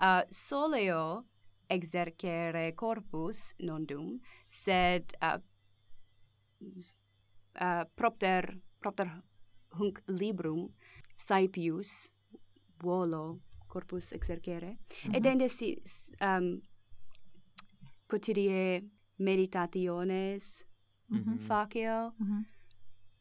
uh, 0.00 0.22
soleo 0.28 1.26
exercere 1.68 2.74
corpus 2.74 3.54
non 3.58 3.84
dum 3.84 4.18
sed 4.48 5.12
uh, 5.22 5.38
uh, 7.60 7.84
propter 7.94 8.60
propter 8.78 9.22
hunc 9.78 10.02
librum 10.06 10.68
saepius 11.14 12.12
volo 12.82 13.40
corpus 13.68 14.12
exercere 14.12 14.70
mm 14.70 14.76
-hmm. 15.10 15.16
et 15.16 15.26
ende 15.26 15.48
si 15.48 15.68
um 15.76 16.26
ehm, 16.26 16.60
quotidie 18.08 18.82
meditationes 19.16 20.66
mm 21.08 21.18
-hmm. 21.18 21.38
facio 21.38 22.12
mm 22.18 22.26
-hmm 22.26 22.59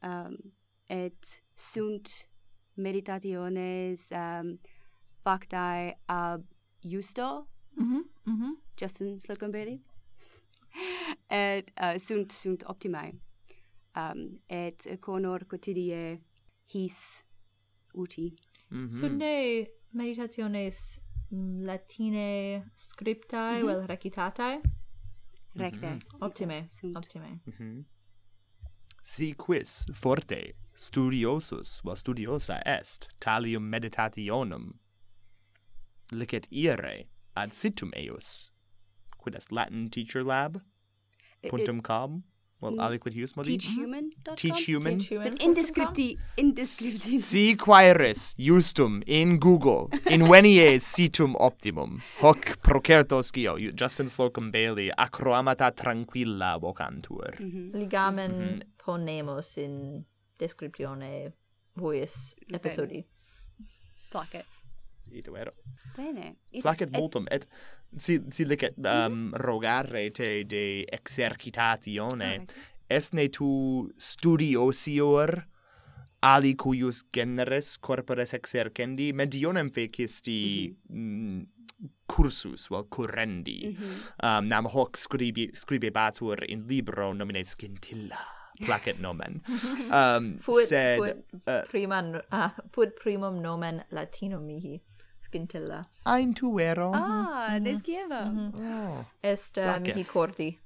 um, 0.04 0.54
et 0.86 1.44
sunt 1.56 2.30
meditationes 2.74 4.10
um, 4.12 4.60
factae 5.22 6.00
ab 6.06 6.46
justo 6.82 7.48
mm 7.78 8.10
mhm 8.24 8.44
mm. 8.44 8.58
Justin 8.82 9.20
Slocum-Bailey 9.22 9.82
et 11.28 11.72
uh, 11.82 11.96
sunt 11.98 12.32
sunt 12.32 12.64
optimae 12.68 13.22
um, 13.96 14.42
et 14.48 14.98
conor 15.00 15.44
quotidie 15.44 16.22
his 16.70 17.26
uti 17.94 18.34
mm-hmm. 18.34 18.78
mm 18.80 18.88
-hmm. 18.88 19.00
sunt 19.00 19.24
meditationes 19.90 21.02
latine 21.62 22.64
scriptae 22.76 23.62
mm 23.62 23.68
-hmm. 23.68 23.72
vel 23.72 23.86
recitatae 23.86 24.62
recte 25.54 25.90
mm 25.90 25.98
-hmm. 25.98 26.20
optime 26.20 26.66
sunt. 26.70 26.96
optime 26.96 27.42
mm 27.60 27.86
si 29.10 29.34
quis 29.34 29.72
forte 29.94 30.54
studiosus 30.76 31.82
va 31.84 31.96
studiosa 31.96 32.60
est 32.66 33.08
talium 33.20 33.64
meditationum 33.74 34.68
licet 36.12 36.46
ire 36.52 36.94
ad 37.36 37.56
situm 37.62 37.90
eius 38.02 38.52
quid 39.18 39.36
est 39.40 39.52
latin 39.52 39.90
teacher 39.90 40.24
lab 40.24 40.62
puntum 41.50 41.82
com 41.82 42.22
Well, 42.62 42.74
mm. 42.74 42.80
aliquid 42.86 43.14
hius 43.16 43.36
modi? 43.38 43.58
Teachhuman.com? 43.58 44.36
Mm-hmm. 44.36 44.36
Teachhuman. 44.36 44.98
Teachhuman. 45.00 45.24
Sed 45.24 45.40
indescripti, 45.40 46.08
indescripti. 46.38 47.20
Si 47.20 47.56
quaeris 47.56 48.36
justum 48.38 49.02
in 49.08 49.38
Google 49.40 49.88
in 50.10 50.22
invenies 50.22 50.84
situm 50.84 51.38
optimum. 51.40 52.02
Hoc 52.20 52.60
procertos 52.62 53.32
scio 53.32 53.56
Justin 53.72 54.10
Slocum 54.10 54.52
Bailey, 54.52 54.92
acroamata 54.98 55.72
tranquilla 55.72 56.58
vocantur. 56.60 57.32
Mm 57.40 57.52
-hmm. 57.52 57.80
Ligamen 57.80 58.32
mm 58.32 58.60
-hmm 58.60 58.79
ponemos 58.90 59.58
in 59.58 60.06
descriptione 60.40 61.34
huies 61.78 62.36
episodi. 62.54 63.04
Placet. 64.10 64.46
Ito 65.12 65.36
ero. 65.38 65.54
Bene. 65.98 66.40
It, 66.50 66.64
Placet 66.64 66.90
multum, 66.96 67.28
et 67.30 67.46
si, 67.98 68.18
si 68.34 68.46
licet 68.50 68.78
um, 68.78 68.84
mm 68.86 68.90
-hmm. 68.90 69.38
rogare 69.46 70.10
te 70.12 70.44
de 70.44 70.86
exercitatione, 70.90 72.34
est 72.36 72.56
esne 72.90 73.30
tu 73.30 73.90
studiosior 73.98 75.46
ali 76.22 76.56
cuius 76.56 77.04
generes 77.14 77.78
corporis 77.78 78.34
exercendi, 78.34 79.14
medionem 79.14 79.70
fecisti 79.70 80.76
mhm. 80.90 80.98
mm 81.00 81.40
-hmm. 81.40 81.90
cursus, 82.08 82.68
vel 82.70 82.88
currendi. 82.90 83.62
Mm 83.66 83.76
-hmm. 83.76 84.40
um, 84.40 84.48
nam 84.48 84.66
hoc 84.66 84.98
scribi, 84.98 85.50
scribebatur 85.54 86.44
in 86.50 86.68
libro 86.68 87.14
nomine 87.14 87.44
Scintilla 87.44 88.39
placet 88.66 89.00
nomen. 89.00 89.42
Um, 89.92 90.38
fuit, 90.38 90.68
sed... 90.68 90.98
Fuit, 91.00 91.26
uh, 91.48 91.62
priman, 91.72 92.22
uh, 92.32 92.50
fuit 92.72 92.96
primum 93.04 93.42
nomen 93.42 93.84
latinum 93.92 94.46
mihi 94.46 94.82
scintilla. 95.26 95.86
Ein 96.06 96.34
tuero. 96.34 96.92
Ah, 96.94 97.00
mm 97.00 97.56
-hmm. 97.56 97.64
descieva. 97.64 98.22
Mm 98.26 98.52
-hmm. 98.52 98.90
oh, 98.90 99.06
Est 99.32 99.58
uh, 99.58 99.64
placet. 99.64 99.96
mihi 99.96 100.04
cordi. 100.06 100.60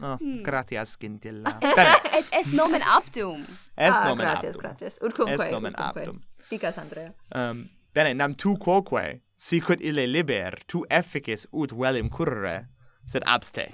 Oh, 0.00 0.16
hmm. 0.16 0.42
gratias 0.42 0.88
scintilla. 0.88 1.58
est, 2.18 2.32
est 2.32 2.52
nomen 2.52 2.82
aptum. 2.82 3.42
Est 3.76 3.96
ah, 3.96 4.08
nomen 4.08 4.26
gratias, 4.26 4.54
aptum. 4.56 4.60
Gratias, 4.60 4.98
gratias. 4.98 4.98
Utcumque, 5.02 5.32
est 5.32 5.50
nomen 5.50 5.72
utcumque. 5.72 5.96
aptum. 5.96 6.22
Dicas 6.50 6.78
Andrea. 6.78 7.12
Um, 7.34 7.68
bene, 7.94 8.14
nam 8.14 8.34
tu 8.34 8.56
quoque, 8.56 9.20
sicut 9.36 9.80
ille 9.80 10.06
liber, 10.06 10.58
tu 10.66 10.84
efficis 10.90 11.46
ut 11.52 11.72
velim 11.72 12.08
currere, 12.08 12.66
sed 13.06 13.22
abste. 13.26 13.70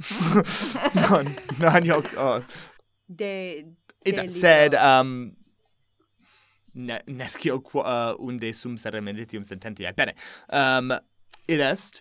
non, 0.94 1.34
non 1.58 1.84
io... 1.84 2.02
Oh. 2.16 2.44
De... 3.06 3.66
de 4.02 4.10
Ita, 4.10 4.28
sed, 4.30 4.74
um, 4.74 5.30
ne, 6.72 7.02
nescio 7.06 7.60
qua 7.60 8.12
uh, 8.12 8.24
unde 8.24 8.52
sum 8.52 8.76
sere 8.76 9.00
meditium 9.00 9.42
sententiae. 9.44 9.92
Bene. 9.92 10.14
Um, 10.48 10.94
id 11.46 11.60
est, 11.60 12.00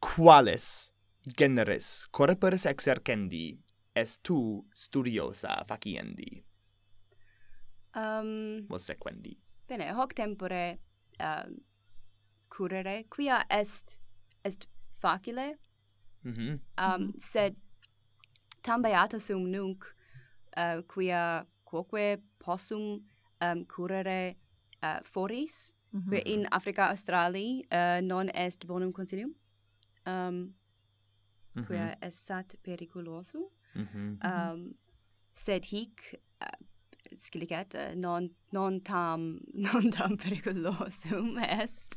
qualis 0.00 0.90
generis 1.36 2.06
corporis 2.10 2.64
exercendi 2.64 3.58
est 3.92 4.22
tu 4.22 4.64
studiosa 4.72 5.64
faciendi? 5.66 6.44
Um, 7.94 8.66
Vosequendi. 8.68 9.36
Bene, 9.68 9.92
hoc 9.92 10.14
tempore 10.14 10.78
uh, 11.20 11.44
curere, 12.48 13.04
quia 13.10 13.44
est, 13.50 13.98
est 14.44 14.68
facile. 15.00 15.58
Mm 16.22 16.30
um, 16.30 16.34
mm 16.34 16.60
-hmm. 16.76 17.12
Sed 17.18 17.56
tam 18.62 18.82
beata 18.82 19.18
sum 19.20 19.42
nunc, 19.50 19.84
uh, 20.56 20.82
quia 20.86 21.46
quoque 21.64 22.18
possum 22.38 23.04
um, 23.40 23.64
curere 23.66 24.36
uh, 24.82 25.00
foris, 25.04 25.74
mm 25.92 26.00
-hmm. 26.00 26.08
quia 26.08 26.22
in 26.24 26.46
Africa 26.50 26.82
Australi 26.88 27.64
uh, 27.72 28.00
non 28.06 28.28
est 28.28 28.66
bonum 28.66 28.92
consilium, 28.92 29.34
um, 30.06 30.54
quia 31.66 31.84
mm 31.84 31.90
-hmm. 31.90 32.06
est 32.06 32.18
sat 32.26 32.56
periculosum, 32.62 33.44
mm 33.74 33.86
-hmm. 33.86 34.52
um, 34.52 34.74
sed 35.34 35.64
hic 35.64 36.20
scilicet 37.20 37.74
eh, 37.74 37.94
non 37.94 38.30
non 38.52 38.80
tam 38.80 39.40
non 39.66 39.90
tam 39.90 40.16
periculosum 40.16 41.38
est. 41.38 41.96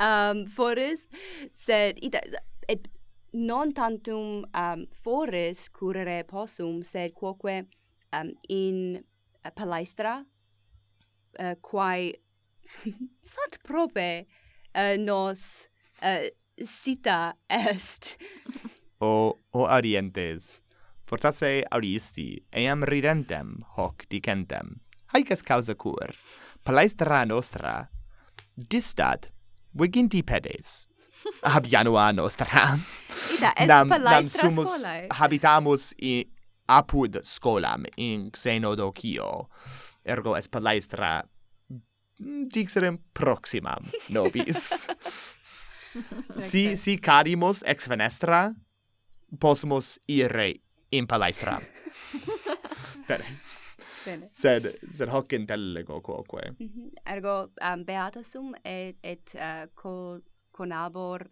Um 0.00 0.46
foris 0.46 1.08
sed 1.52 1.98
ita 2.02 2.20
et 2.68 2.88
non 3.32 3.72
tantum 3.72 4.44
um 4.54 4.86
foris 5.04 5.68
curere 5.68 6.22
possum 6.24 6.82
sed 6.82 7.14
quoque 7.14 7.66
um 8.12 8.32
in 8.48 9.04
uh, 9.44 9.50
palaestra 9.50 10.24
uh, 11.38 11.54
quae 11.60 12.14
sat 13.22 13.58
prope 13.64 14.26
uh, 14.74 14.96
nos 14.98 15.68
uh, 16.02 16.28
sita 16.64 17.34
est. 17.48 18.16
O 19.00 19.38
o 19.52 19.66
arientes. 19.66 20.62
Fortasse 21.12 21.60
auristi, 21.68 22.38
eam 22.56 22.86
ridentem, 22.88 23.58
hoc 23.76 24.06
dicentem. 24.08 24.78
Haec 25.12 25.32
est 25.34 25.44
causa 25.44 25.74
cur, 25.76 26.14
palaestra 26.64 27.26
nostra, 27.28 27.72
distat, 28.56 29.28
viginti 29.76 30.22
pedes, 30.24 30.86
habianua 31.52 32.06
nostra. 32.16 32.78
Ida, 33.34 33.52
est 33.58 33.68
nam, 33.68 33.92
nam 33.92 34.24
sumus 34.24 34.72
scolae. 34.78 35.10
habitamus 35.20 35.90
in 35.98 36.32
apud 36.78 37.20
scolam 37.28 37.84
in 37.98 38.30
xenodocio, 38.32 39.50
ergo 40.08 40.32
est 40.40 40.48
palaestra 40.48 41.18
mm, 42.24 42.48
dixerem 42.56 43.02
proximam 43.12 43.92
nobis. 44.08 44.88
si, 46.48 46.70
si 46.80 46.96
cadimus 46.96 47.60
ex 47.68 47.84
fenestra, 47.84 48.46
possumus 49.36 49.98
ire 50.08 50.54
in 50.92 51.06
palaestra. 51.06 51.60
Bene. 53.08 53.40
Bene. 54.04 54.28
Sed, 54.30 54.78
sed 54.92 55.08
hoc 55.08 55.32
intellego 55.32 56.00
quoque. 56.00 56.54
Mm 56.58 56.68
-hmm. 56.68 56.90
Ergo, 57.04 57.50
um, 57.60 57.84
beata 57.84 58.22
sum 58.22 58.54
et, 58.64 58.96
et 59.02 59.34
uh, 59.34 59.66
co, 59.74 60.20
conabor 60.50 61.30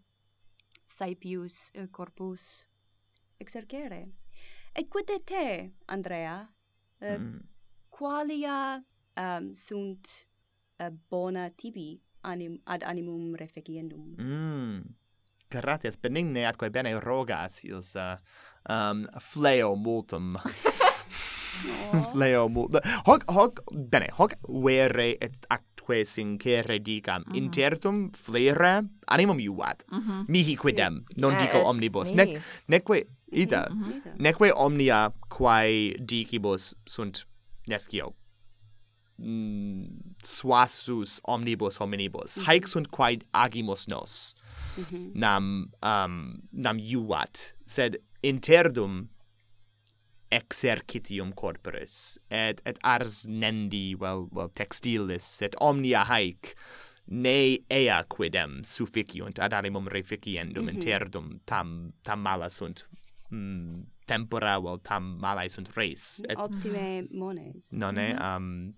saipius 0.87 1.71
uh, 1.75 1.87
corpus 1.91 2.67
exercere. 3.39 4.09
Et 4.75 4.89
quid 4.89 5.07
de 5.07 5.19
te, 5.25 5.71
Andrea, 5.87 6.49
uh, 7.01 7.19
mm. 7.19 7.41
qualia 7.91 8.85
um, 9.17 9.55
sunt 9.55 10.27
uh, 10.81 10.91
bona 11.11 11.51
tibi 11.51 12.01
anim, 12.23 12.61
ad 12.65 12.83
animum 12.83 13.35
reficiendum? 13.35 14.15
Mm 14.19 14.95
gratias 15.51 15.99
benigne 16.01 16.47
atque 16.47 16.71
bene 16.71 16.95
rogas 17.01 17.65
ius 17.65 17.95
uh, 17.97 18.17
um, 18.69 19.07
fleo 19.21 19.75
multum 19.77 20.37
fleo 22.13 22.49
multum 22.49 22.81
hoc 23.07 23.25
hoc 23.29 23.61
bene 23.71 24.09
hoc 24.19 24.35
vere 24.49 25.17
et 25.21 25.47
actque 25.51 26.05
sincere 26.05 26.79
dicam 26.79 27.23
mm 27.23 27.33
-hmm. 27.33 27.37
intertum 27.43 27.97
flere 28.13 28.83
animum 29.07 29.41
iuat 29.41 29.85
mm 29.91 30.01
-hmm. 30.01 30.25
mihi 30.29 30.57
quidem 30.57 31.05
non 31.17 31.35
eh, 31.35 31.39
dico 31.41 31.59
eh, 31.59 31.67
omnibus 31.71 32.13
mihi. 32.13 32.17
nec 32.17 32.43
neque 32.69 33.07
ita 33.33 33.67
mm 33.71 33.83
-hmm. 33.83 34.15
neque 34.19 34.53
omnia 34.55 35.11
quae 35.29 35.95
dicibus 35.99 36.75
sunt 36.87 37.27
nescio 37.67 38.15
Mm, 39.23 40.17
suasus 40.25 41.21
omnibus 41.29 41.77
hominibus 41.77 42.37
mm 42.37 42.43
-hmm. 42.43 42.47
haec 42.47 42.67
sunt 42.67 42.89
quae 42.89 43.19
agimus 43.33 43.89
nos 43.89 44.35
mm 44.79 44.85
-hmm. 44.85 45.11
nam 45.15 45.71
um, 45.83 46.41
nam 46.53 46.79
iuvat 46.79 47.55
sed 47.67 48.01
interdum 48.23 49.09
exercitium 50.31 51.33
corporis 51.33 52.19
et 52.31 52.63
et 52.65 52.79
ars 52.83 53.27
nendi 53.29 53.95
well 54.01 54.29
well 54.33 54.49
textilis 54.55 55.43
et 55.43 55.55
omnia 55.61 56.05
haec 56.05 56.55
ne 57.07 57.59
ea 57.71 58.05
quidem 58.09 58.65
sufficiunt 58.65 59.39
ad 59.39 59.53
animum 59.53 59.89
reficiendum 59.89 60.65
mm 60.65 60.69
-hmm. 60.69 60.75
interdum 60.75 61.41
tam 61.45 61.93
tam 62.03 62.21
mala 62.21 62.49
sunt 62.49 62.87
mm, 63.31 63.83
tempora 64.07 64.57
vel 64.61 64.65
well, 64.65 64.79
tam 64.79 65.19
mala 65.21 65.49
sunt 65.49 65.77
res 65.77 66.23
et 66.29 66.39
optime 66.39 67.09
mones 67.11 67.73
non 67.73 67.95
mm 67.95 68.01
-hmm. 68.01 68.37
um 68.37 68.75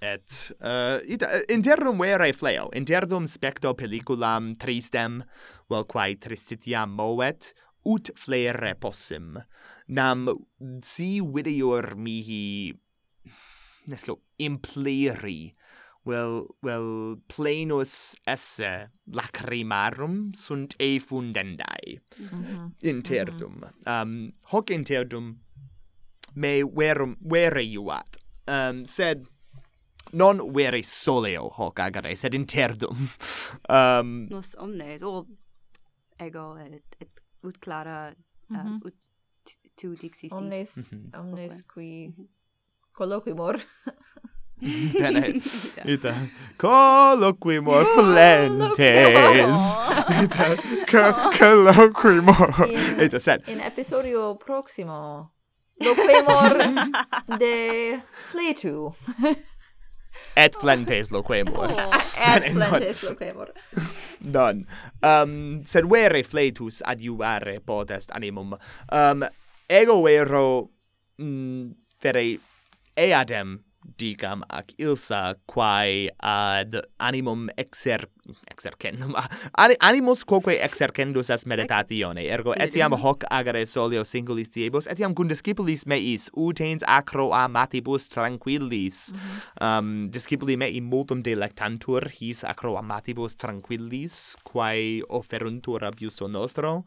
et 0.00 0.52
uh, 0.60 0.98
ita, 1.06 1.26
eh, 1.26 1.44
interdum 1.54 1.98
vere 1.98 2.32
fleo, 2.32 2.68
interdum 2.76 3.26
specto 3.26 3.74
pelliculam 3.74 4.54
tristem, 4.56 5.22
vel 5.70 5.84
quae 5.84 6.14
tristitiam 6.14 6.94
movet, 6.94 7.52
ut 7.86 8.10
flere 8.16 8.74
possim. 8.78 9.38
Nam 9.88 10.28
si 10.84 11.18
videor 11.20 11.96
mihi 11.96 12.74
nesco 13.88 14.18
impleri 14.38 15.54
vel 16.08 16.46
vel 16.62 17.16
plenus 17.28 18.14
esse 18.26 18.90
lacrimarum 19.12 20.32
sunt 20.34 20.74
e 20.78 20.98
fundendai 20.98 21.98
mm 22.18 22.28
-hmm. 22.28 22.72
interdum 22.82 23.54
mm 23.54 23.62
-hmm. 23.62 24.02
um 24.02 24.32
hoc 24.42 24.70
interdum 24.70 25.38
me 26.34 26.62
verum 26.64 27.16
vere 27.20 27.62
iuat 27.62 28.16
um 28.46 28.84
sed 28.84 29.26
non 30.12 30.52
vere 30.52 30.82
soleo 30.82 31.48
hoc 31.48 31.78
agere, 31.78 32.14
sed 32.16 32.34
interdum. 32.34 33.08
um, 33.68 34.26
Nos 34.30 34.54
omnes, 34.58 35.02
o 35.02 35.26
ego, 36.18 36.56
et, 36.56 36.96
et 37.00 37.10
ut 37.44 37.60
clara, 37.60 38.14
mm 38.48 38.56
-hmm. 38.56 38.60
uh, 38.60 38.70
mhm. 38.70 38.80
ut 38.84 38.94
tu 39.76 39.94
dixisti. 39.94 40.34
Omnes, 40.34 40.92
mm 40.92 40.98
-hmm. 40.98 41.20
omnes 41.20 41.62
qui 41.74 42.14
colloquimor. 42.92 43.60
Bene, 44.60 45.40
ita, 45.94 46.14
colloquimor 46.56 47.84
flentes, 47.94 49.78
ita, 50.22 50.56
colloquimor, 51.38 52.66
in, 52.66 53.00
ita, 53.00 53.20
sed. 53.20 53.42
In 53.46 53.60
episodio 53.60 54.34
proximo, 54.34 55.30
loquemor 55.80 56.58
de 57.38 58.00
fletu. 58.30 58.92
Et 60.36 60.54
flentes 60.60 61.10
loquemur. 61.10 61.70
Oh. 61.70 62.00
et 62.16 62.50
flentes 62.52 63.02
loquemur. 63.02 63.52
non. 64.20 64.64
Um, 65.02 65.62
sed 65.66 65.88
vere 65.90 66.22
fletus 66.22 66.82
adiuvare 66.86 67.58
potest 67.60 68.10
animum. 68.14 68.56
Um, 68.92 69.24
ego 69.68 70.02
vero, 70.02 70.70
mm, 71.18 71.72
vere, 72.02 72.26
eadem 72.98 73.58
dicam 73.96 74.42
ac 74.50 74.74
ilsa 74.78 75.34
quae 75.46 76.08
ad 76.20 76.76
animum 76.98 77.48
exer 77.56 78.06
exercendum 78.50 79.14
ah, 79.16 79.28
Ani, 79.58 79.76
animus 79.80 80.24
quoque 80.24 80.58
exercendus 80.60 81.30
est 81.30 81.46
meditatione 81.46 82.26
ergo 82.28 82.54
etiam 82.60 82.92
hoc 82.92 83.24
agere 83.30 83.64
solio 83.66 84.04
singulis 84.04 84.50
diebus 84.54 84.88
etiam 84.92 85.14
gundescipulis 85.14 85.86
meis 85.86 86.28
utens 86.36 86.84
acro 86.86 87.30
amatibus 87.32 88.08
tranquillis. 88.08 89.12
Mm-hmm. 89.12 89.64
Um 89.64 90.10
discipuli 90.10 90.56
mei 90.56 90.80
multum 90.80 91.22
delectantur 91.22 92.08
his 92.20 92.44
acro 92.44 92.76
amatibus 92.76 93.36
tranquillis 93.36 94.36
quae 94.44 95.00
offeruntur 95.08 95.84
abiuso 95.84 96.28
nostro 96.28 96.84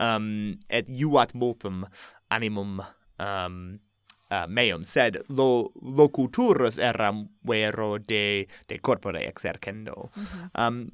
um 0.00 0.56
et 0.70 0.88
iuat 0.88 1.34
multum 1.34 1.84
animum 2.30 2.80
um 3.18 3.78
Ah, 4.30 4.44
uh, 4.44 4.46
meum 4.52 4.84
sed 4.84 5.22
lo 5.32 5.72
locuturus 5.80 6.76
eram 6.76 7.28
vero 7.48 7.96
de 7.98 8.44
de 8.68 8.78
corpore 8.78 9.24
exercendo 9.24 10.10
mm 10.14 10.24
-hmm. 10.24 10.68
um 10.68 10.90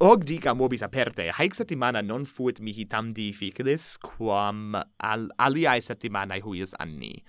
hog 0.00 0.24
dicam 0.24 0.58
vobis 0.58 0.82
aperte 0.82 1.30
haec 1.32 1.54
settimana 1.54 2.02
non 2.02 2.26
fuit 2.26 2.60
mihi 2.60 2.84
tam 2.84 3.14
difficilis 3.14 3.96
quam 4.02 4.74
al 4.98 5.28
aliae 5.38 5.80
settimanae 5.80 6.40
huius 6.44 6.74
anni 6.78 7.24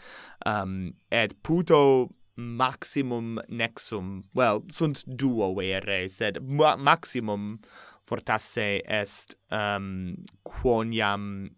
um 0.45 0.91
et 1.11 1.31
puto 1.43 2.09
maximum 2.35 3.39
nexum 3.47 4.23
well 4.35 4.59
sunt 4.69 5.03
duo 5.07 5.53
vere 5.55 6.09
sed 6.09 6.39
ma 6.41 6.75
maximum 6.75 7.59
fortasse 8.03 8.81
est 9.01 9.35
um 9.51 10.15
quoniam 10.43 11.49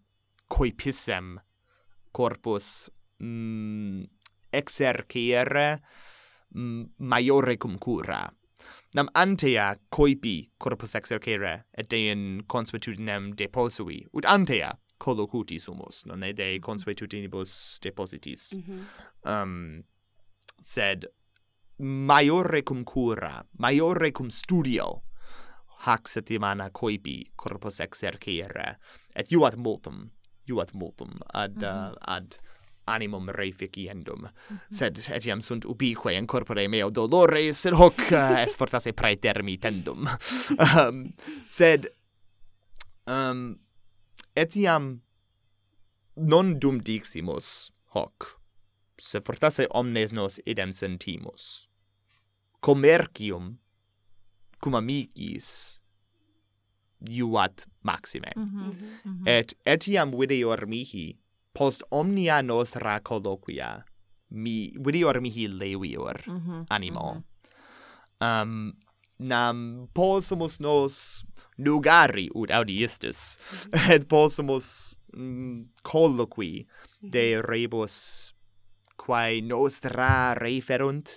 coipissem 0.53 1.39
corpus 2.11 2.89
mm, 3.19 4.03
exercere 4.49 5.81
mm, 6.55 6.83
maiore 6.97 7.57
cum 7.57 7.77
cura. 7.77 8.25
Nam 8.93 9.09
antea 9.13 9.75
coipi 9.89 10.49
corpus 10.57 10.95
exercere 10.95 11.67
et 11.71 11.87
dein 11.89 12.43
consuetudinem 12.47 13.31
deposui, 13.37 14.05
ut 14.11 14.25
antea 14.25 14.71
collocuti 14.97 15.59
sumus, 15.59 16.03
non 16.05 16.23
e 16.23 16.33
de 16.33 16.53
mhm. 16.55 16.61
consuetudinibus 16.61 17.79
depositis. 17.81 18.53
Mm 18.53 18.63
-hmm. 18.63 18.81
um, 19.31 19.83
sed 20.63 21.05
maiore 21.77 22.61
cum 22.61 22.83
cura, 22.83 23.45
maiore 23.51 24.11
cum 24.11 24.29
studio, 24.29 25.03
hac 25.77 26.07
settimana 26.07 26.69
coipi 26.69 27.31
corpus 27.35 27.79
exercere, 27.79 28.79
et 29.15 29.29
juat 29.29 29.55
multum, 29.55 30.11
juat 30.43 30.73
multum 30.73 31.19
ad, 31.33 31.55
mm 31.55 31.61
-hmm. 31.61 31.91
uh, 31.91 31.95
ad 31.99 32.37
animum 32.87 33.29
reificiendum. 33.29 34.27
Mhm. 34.27 34.59
Sed 34.69 34.97
etiam 35.13 35.41
sunt 35.41 35.65
ubique 35.65 36.13
in 36.15 36.27
corpore 36.27 36.67
meo 36.67 36.89
dolores 36.89 37.59
sed 37.59 37.73
hoc 37.73 37.99
eh, 38.11 38.15
uh, 38.15 38.39
esfortase 38.43 38.93
praetermitendum. 38.93 40.07
um, 40.57 41.09
sed 41.49 41.89
um, 43.07 43.59
etiam 44.35 45.01
non 46.15 46.57
dum 46.59 46.79
diximus 46.79 47.71
hoc, 47.93 48.39
se 48.97 49.21
fortasse 49.21 49.67
omnes 49.69 50.11
nos 50.11 50.39
idem 50.45 50.71
sentimus. 50.71 51.67
Commercium, 52.59 53.57
cum 54.59 54.75
amicis, 54.75 55.79
iuat 56.99 57.67
maxime. 57.81 58.31
Mm 58.35 58.49
-hmm, 58.49 58.73
mm 59.03 59.23
-hmm. 59.23 59.29
Et 59.29 59.53
etiam 59.65 60.11
videor 60.11 60.65
mihi, 60.65 61.17
post 61.57 61.83
omnia 61.91 62.41
nostra 62.41 62.99
colloquia 63.01 63.69
mi 64.29 64.73
vidior 64.85 65.21
mihi 65.21 65.47
levior 65.47 66.21
mm 66.27 66.39
-hmm. 66.39 66.65
animo 66.69 67.13
mm 67.13 67.21
-hmm. 67.21 68.43
um 68.43 68.73
nam 69.19 69.87
possumus 69.93 70.59
nos 70.59 71.25
nugari 71.57 72.29
ut 72.35 72.51
audiistis 72.51 73.37
mhm. 73.37 73.91
et 73.93 74.07
possumus 74.07 74.97
mm, 75.13 75.65
colloqui 75.83 76.67
mhm. 77.01 77.09
de 77.11 77.41
rebus 77.41 77.95
quae 78.97 79.41
nostra 79.41 80.33
referunt 80.33 81.09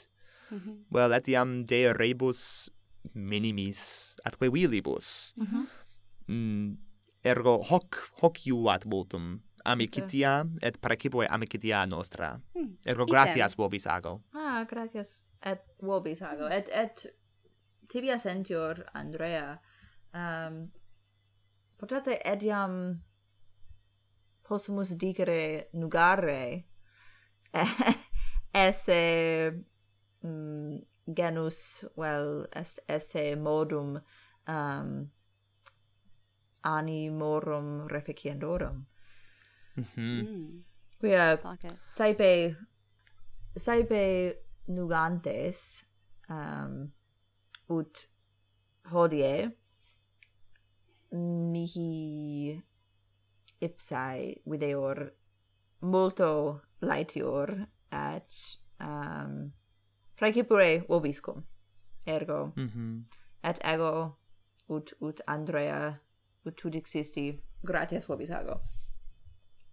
mm 0.51 0.59
-hmm. 0.59 0.77
well 0.91 1.13
etiam 1.13 1.65
de 1.67 1.93
rebus 1.93 2.71
minimis 3.15 4.17
atque 4.25 4.49
vilibus 4.49 5.35
mm 5.37 5.47
-hmm. 5.47 5.65
mm, 6.29 6.77
ergo 7.25 7.59
hoc 7.71 7.97
hoc 8.21 8.47
iuat 8.47 8.85
multum 8.85 9.41
amicitia 9.65 10.47
et 10.63 10.79
parcipue 10.81 11.27
amicitia 11.27 11.87
nostra. 11.87 12.41
Hmm. 12.55 12.77
Ergo 12.85 13.03
Item. 13.03 13.13
gratias 13.13 13.55
vobis 13.57 13.87
ago. 13.87 14.21
Ah, 14.35 14.65
gratias 14.65 15.25
et 15.43 15.61
vobis 15.83 16.23
ago. 16.23 16.49
Et 16.49 16.69
et 16.73 17.07
tibia 17.89 18.19
sentior 18.19 18.85
Andrea 18.95 19.61
um 20.15 20.71
potate 21.79 22.21
ediam 22.25 23.01
possumus 24.43 24.97
dicere 24.97 25.69
nugare 25.73 26.65
esse 28.55 29.53
mm, 30.23 30.79
genus 31.07 31.85
well 31.97 32.47
est 32.53 32.81
esse 32.89 33.37
modum 33.37 34.01
um 34.49 35.11
animorum 36.63 37.87
reficiendorum 37.89 38.87
Mm-hmm. 39.81 40.21
Mm. 40.27 40.63
Okay. 41.55 41.71
Saipei 43.57 44.35
Nugantes 44.69 45.85
um 46.29 46.93
ut 47.69 48.09
hodie 48.93 49.51
mihi 51.53 52.63
ipsae 53.61 54.43
videor 54.47 55.13
multo 55.83 56.61
laetior 56.83 57.67
at 57.91 58.59
um 58.81 59.53
praecipure 60.17 60.85
vobiscum 60.89 61.43
ergo 62.07 62.53
mm 62.57 62.69
-hmm. 62.69 63.03
et 63.43 63.59
ego 63.65 64.17
ut 64.69 64.93
ut 65.01 65.21
andrea 65.27 65.95
ut 66.47 66.57
tu 66.57 66.69
existi 66.69 67.27
gratias 67.63 68.07
vobis 68.09 68.31
ago 68.31 68.61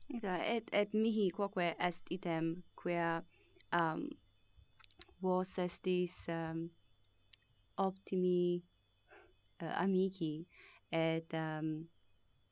Ita, 0.09 0.37
et, 0.47 0.69
et 0.71 0.93
mihi 0.93 1.29
quoque 1.29 1.57
est 1.79 2.11
item, 2.11 2.63
quia 2.75 3.23
um, 3.73 4.07
vos 5.21 5.57
estis 5.59 6.27
um, 6.29 6.69
optimi 7.77 8.63
uh, 9.61 9.73
amici, 9.83 10.47
et 10.91 11.33
um, 11.33 11.89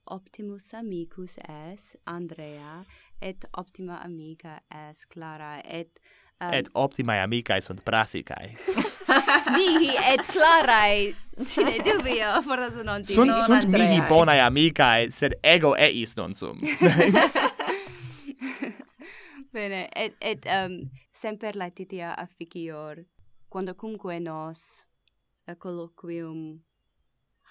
optimus 0.07 0.73
amicus 0.73 1.37
es 1.47 1.95
Andrea, 2.05 2.83
et 3.21 3.45
optima 3.53 4.01
amica 4.03 4.59
es 4.69 5.05
Clara, 5.05 5.61
et 5.63 5.99
Um, 6.41 6.53
et 6.53 6.69
optimae 6.73 7.21
amicae 7.23 7.61
sunt 7.61 7.79
prasicae. 7.85 8.57
mihi 9.55 9.93
et 10.11 10.21
clarae 10.27 11.13
sine 11.47 11.77
dubio 11.85 12.41
fortatus 12.43 12.83
non 12.83 13.03
ti. 13.03 13.13
Sunt, 13.13 13.31
sunt 13.45 13.63
Andreae. 13.63 13.89
mihi 13.89 14.01
bonae 14.09 14.41
amicae, 14.43 15.09
sed 15.09 15.37
ego 15.43 15.75
eis 15.79 16.17
non 16.17 16.33
sum. 16.35 16.59
Bene, 19.55 19.87
et, 19.95 20.15
et 20.19 20.45
um, 20.51 20.89
semper 21.13 21.55
laetitia 21.55 22.11
afficior, 22.19 23.05
quando 23.49 23.73
cumque 23.73 24.19
nos 24.19 24.85
eh, 25.47 25.55
colloquium 25.55 26.59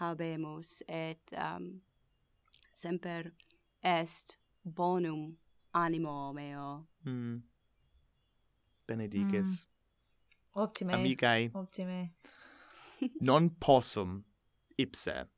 habemus, 0.00 0.82
et 0.86 1.32
um, 1.32 1.80
semper 2.74 3.32
est 3.82 4.36
bonum 4.64 5.36
animo 5.72 6.32
meo. 6.32 6.86
Mm 7.06 7.40
benedices. 8.86 9.64
Mm. 9.64 10.60
Optime. 10.62 10.92
Amicae. 10.92 11.50
Optime. 11.54 12.14
non 13.20 13.56
possum 13.58 14.22
ipse 14.76 15.28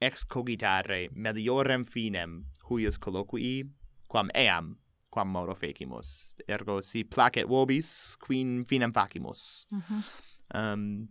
ex 0.00 0.24
cogitare 0.24 1.08
meliorem 1.12 1.84
finem 1.84 2.44
huius 2.68 2.98
colloquii 2.98 3.64
quam 4.08 4.30
eam 4.34 4.76
quam 5.10 5.28
modo 5.28 5.54
fecimus 5.54 6.34
ergo 6.48 6.80
si 6.80 7.04
placet 7.04 7.48
vobis 7.48 8.16
quin 8.24 8.64
finem 8.64 8.92
facimus 8.92 9.66
mm 9.70 9.80
-hmm. 9.80 10.02
um, 10.54 11.08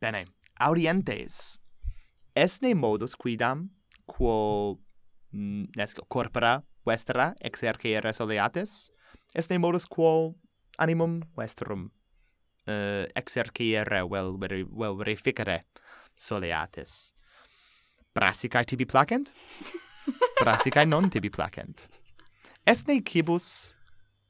bene 0.00 0.26
audientes 0.60 1.58
esne 2.34 2.74
modus 2.74 3.16
quidam 3.16 3.70
quo 4.06 4.78
mm, 5.32 5.64
nesco 5.76 6.04
corpora 6.08 6.62
vestra 6.86 7.34
exercere 7.40 8.12
soleates 8.12 8.90
esne 9.34 9.58
modus 9.58 9.86
quo 9.86 10.34
animum 10.80 11.20
vestrum 11.36 11.88
eh, 12.66 12.72
uh, 12.72 13.06
exercere 13.14 14.02
vel 14.10 14.36
veri, 14.38 14.64
vel 14.64 14.96
verificare 14.96 15.64
soleates 16.16 17.12
brassicae 18.14 18.64
tibi 18.64 18.86
placent 18.86 19.32
brassicae 20.40 20.86
non 20.86 21.10
tibi 21.10 21.30
placent 21.30 21.86
esne 22.66 23.00
cibus 23.02 23.76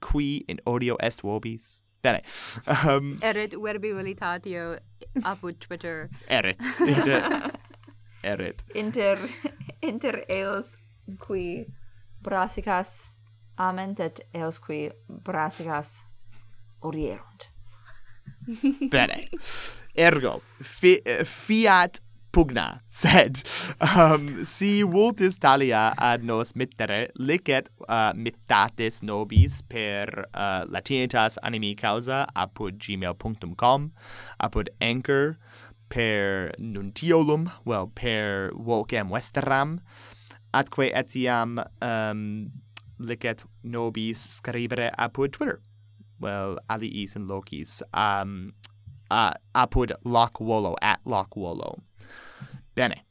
qui 0.01 0.45
in 0.49 0.61
audio 0.67 0.97
est 1.01 1.23
vobis 1.23 1.83
Bene. 2.03 2.23
Um, 2.67 3.19
erit 3.23 3.55
verbi 3.61 3.93
volitatio 3.93 4.79
apud 5.23 5.59
Twitter. 5.61 6.09
Erit. 6.29 6.61
Inter, 6.81 7.51
erit. 8.25 8.63
Inter, 8.75 9.19
inter 9.83 10.25
eos 10.29 10.79
qui 11.19 11.67
brassicas 12.23 13.13
ament 13.59 14.01
et 14.01 14.21
eos 14.35 14.59
qui 14.59 14.91
brassicas 15.09 16.01
orierunt. 16.83 17.49
Bene. 18.90 19.29
Ergo, 19.95 20.40
fi 20.62 21.01
eh, 21.05 21.25
fiat 21.25 22.01
pugna, 22.31 22.81
sed 22.88 23.43
um, 23.83 24.45
si 24.47 24.83
vultis 24.87 25.38
talia 25.43 25.90
ad 25.99 26.25
nos 26.25 26.55
mittere, 26.55 27.09
licet 27.19 27.69
uh, 27.88 28.12
mittatis 28.14 29.03
nobis 29.03 29.61
per 29.69 30.27
uh, 30.31 30.62
latinitas 30.71 31.38
animi 31.43 31.75
causa 31.75 32.27
apud 32.38 32.79
gmail.com, 32.79 33.90
apud 34.38 34.71
anchor, 34.81 35.37
per 35.90 36.55
nuntiolum, 36.59 37.51
well, 37.64 37.90
per 37.95 38.53
vocem 38.55 39.11
westeram, 39.11 39.81
atque 40.55 40.93
etiam 40.95 41.59
um, 41.83 42.23
licet 42.99 43.43
nobis 43.62 44.23
scribere 44.38 44.93
apud 44.99 45.33
Twitter 45.33 45.61
well 46.20 46.59
aliis 46.68 47.16
in 47.16 47.26
locis 47.28 47.83
um 47.94 48.52
uh, 49.11 49.33
apud 49.54 49.92
loc 50.04 50.38
volo 50.38 50.76
at 50.83 51.00
loc 51.04 51.35
volo 51.35 51.78
bene. 52.74 53.04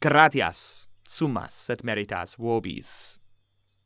Gratias 0.00 0.86
summas 1.08 1.70
et 1.70 1.82
meritas 1.82 2.36
vobis. 2.38 3.18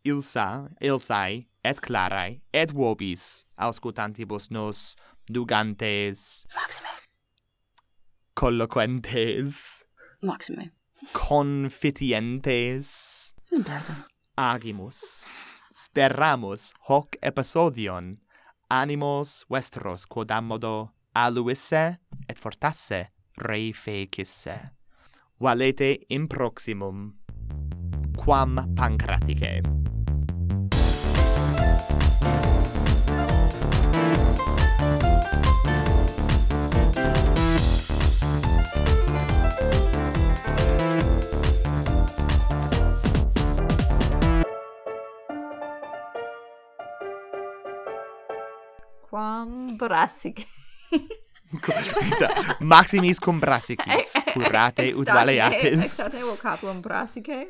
Ilsa 0.04 0.68
ilsae 0.80 1.46
et 1.64 1.80
clarae 1.84 2.40
et 2.52 2.72
vobis 2.72 3.44
auscultantibus 3.56 4.50
nos 4.50 4.96
dugantes. 5.28 6.46
Maxime. 6.56 6.92
Colloquentes. 8.34 9.84
Maxime. 10.22 10.70
Confitientes 11.12 12.90
agimus. 14.36 15.30
Speramus 15.72 16.72
hoc 16.88 17.16
episodion 17.22 18.18
animos 18.70 19.44
vestros 19.50 20.06
quod 20.06 20.30
ammodo 20.30 20.92
aluisse 21.12 21.98
et 22.28 22.38
fortasse 22.38 23.10
rei 23.36 23.72
fecisse. 23.72 24.56
Valete 25.40 26.06
in 26.08 26.28
proximum, 26.28 27.14
quam 28.16 28.74
pancratice. 28.76 29.89
Quam 49.80 49.88
brassic. 49.88 50.46
Maximis 52.60 53.18
cum 53.18 53.38
brassicis, 53.40 54.14
eh, 54.16 54.22
eh, 54.26 54.32
curate 54.32 54.82
eh, 54.88 54.94
ut 54.96 55.08
valeatis. 55.08 55.82
Extate 55.98 56.22
vocabulum 56.24 56.80
brassicae. 56.80 57.48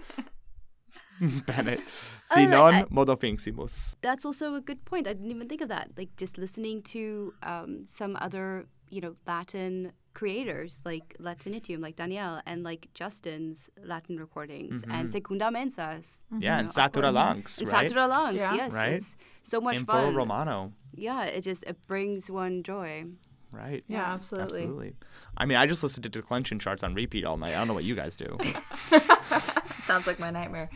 Bene. 1.47 1.75
Oh, 1.77 2.35
si 2.35 2.41
Oh, 2.47 2.49
non, 2.49 2.75
I- 2.75 2.85
modo 2.89 3.17
finximus. 3.17 3.97
That's 4.01 4.25
also 4.25 4.55
a 4.55 4.61
good 4.61 4.85
point. 4.85 5.07
I 5.07 5.13
didn't 5.13 5.31
even 5.31 5.49
think 5.49 5.61
of 5.61 5.69
that. 5.69 5.89
Like 5.97 6.11
just 6.17 6.39
listening 6.39 6.83
to 6.95 7.35
um, 7.43 7.85
some 7.87 8.17
other, 8.21 8.67
you 8.89 9.01
know, 9.03 9.17
Latin 9.27 9.93
creators 10.15 10.81
like 10.85 11.17
Latinitium, 11.21 11.81
like 11.81 11.97
Danielle, 11.97 12.43
and 12.47 12.63
like 12.63 12.89
Justin's 12.95 13.71
Latin 13.83 14.19
recordings 14.19 14.83
and 14.83 14.93
mm-hmm. 14.93 15.09
Secunda 15.09 15.47
Mensas. 15.47 16.23
Mm-hmm. 16.33 16.43
Yeah, 16.43 16.59
and 16.59 16.69
Satura 16.69 17.13
Langs, 17.13 17.59
And 17.59 17.69
right? 17.69 17.91
Satura 17.91 18.09
Longs, 18.09 18.37
Yeah. 18.37 18.55
yes. 18.55 18.73
Right. 18.73 18.93
It's 18.95 19.17
so 19.43 19.61
much 19.61 19.77
In 19.77 19.85
fun. 19.85 20.05
Foro 20.05 20.17
Romano. 20.17 20.73
Yeah, 20.95 21.25
it 21.25 21.43
just 21.43 21.63
it 21.65 21.87
brings 21.87 22.31
one 22.31 22.63
joy. 22.63 23.05
Right. 23.53 23.85
Yeah, 23.89 24.13
absolutely. 24.15 24.63
Absolutely. 24.63 24.93
I 25.37 25.45
mean, 25.45 25.59
I 25.59 25.67
just 25.67 25.83
listened 25.83 26.05
to 26.05 26.09
declension 26.09 26.59
charts 26.59 26.83
on 26.83 26.95
repeat 26.95 27.25
all 27.25 27.37
night. 27.37 27.55
I 27.55 27.59
don't 27.59 27.69
know 27.69 27.75
what 27.75 27.85
you 27.85 27.95
guys 27.95 28.15
do. 28.15 28.39
Sounds 29.85 30.07
like 30.07 30.21
my 30.21 30.31
nightmare. 30.31 30.71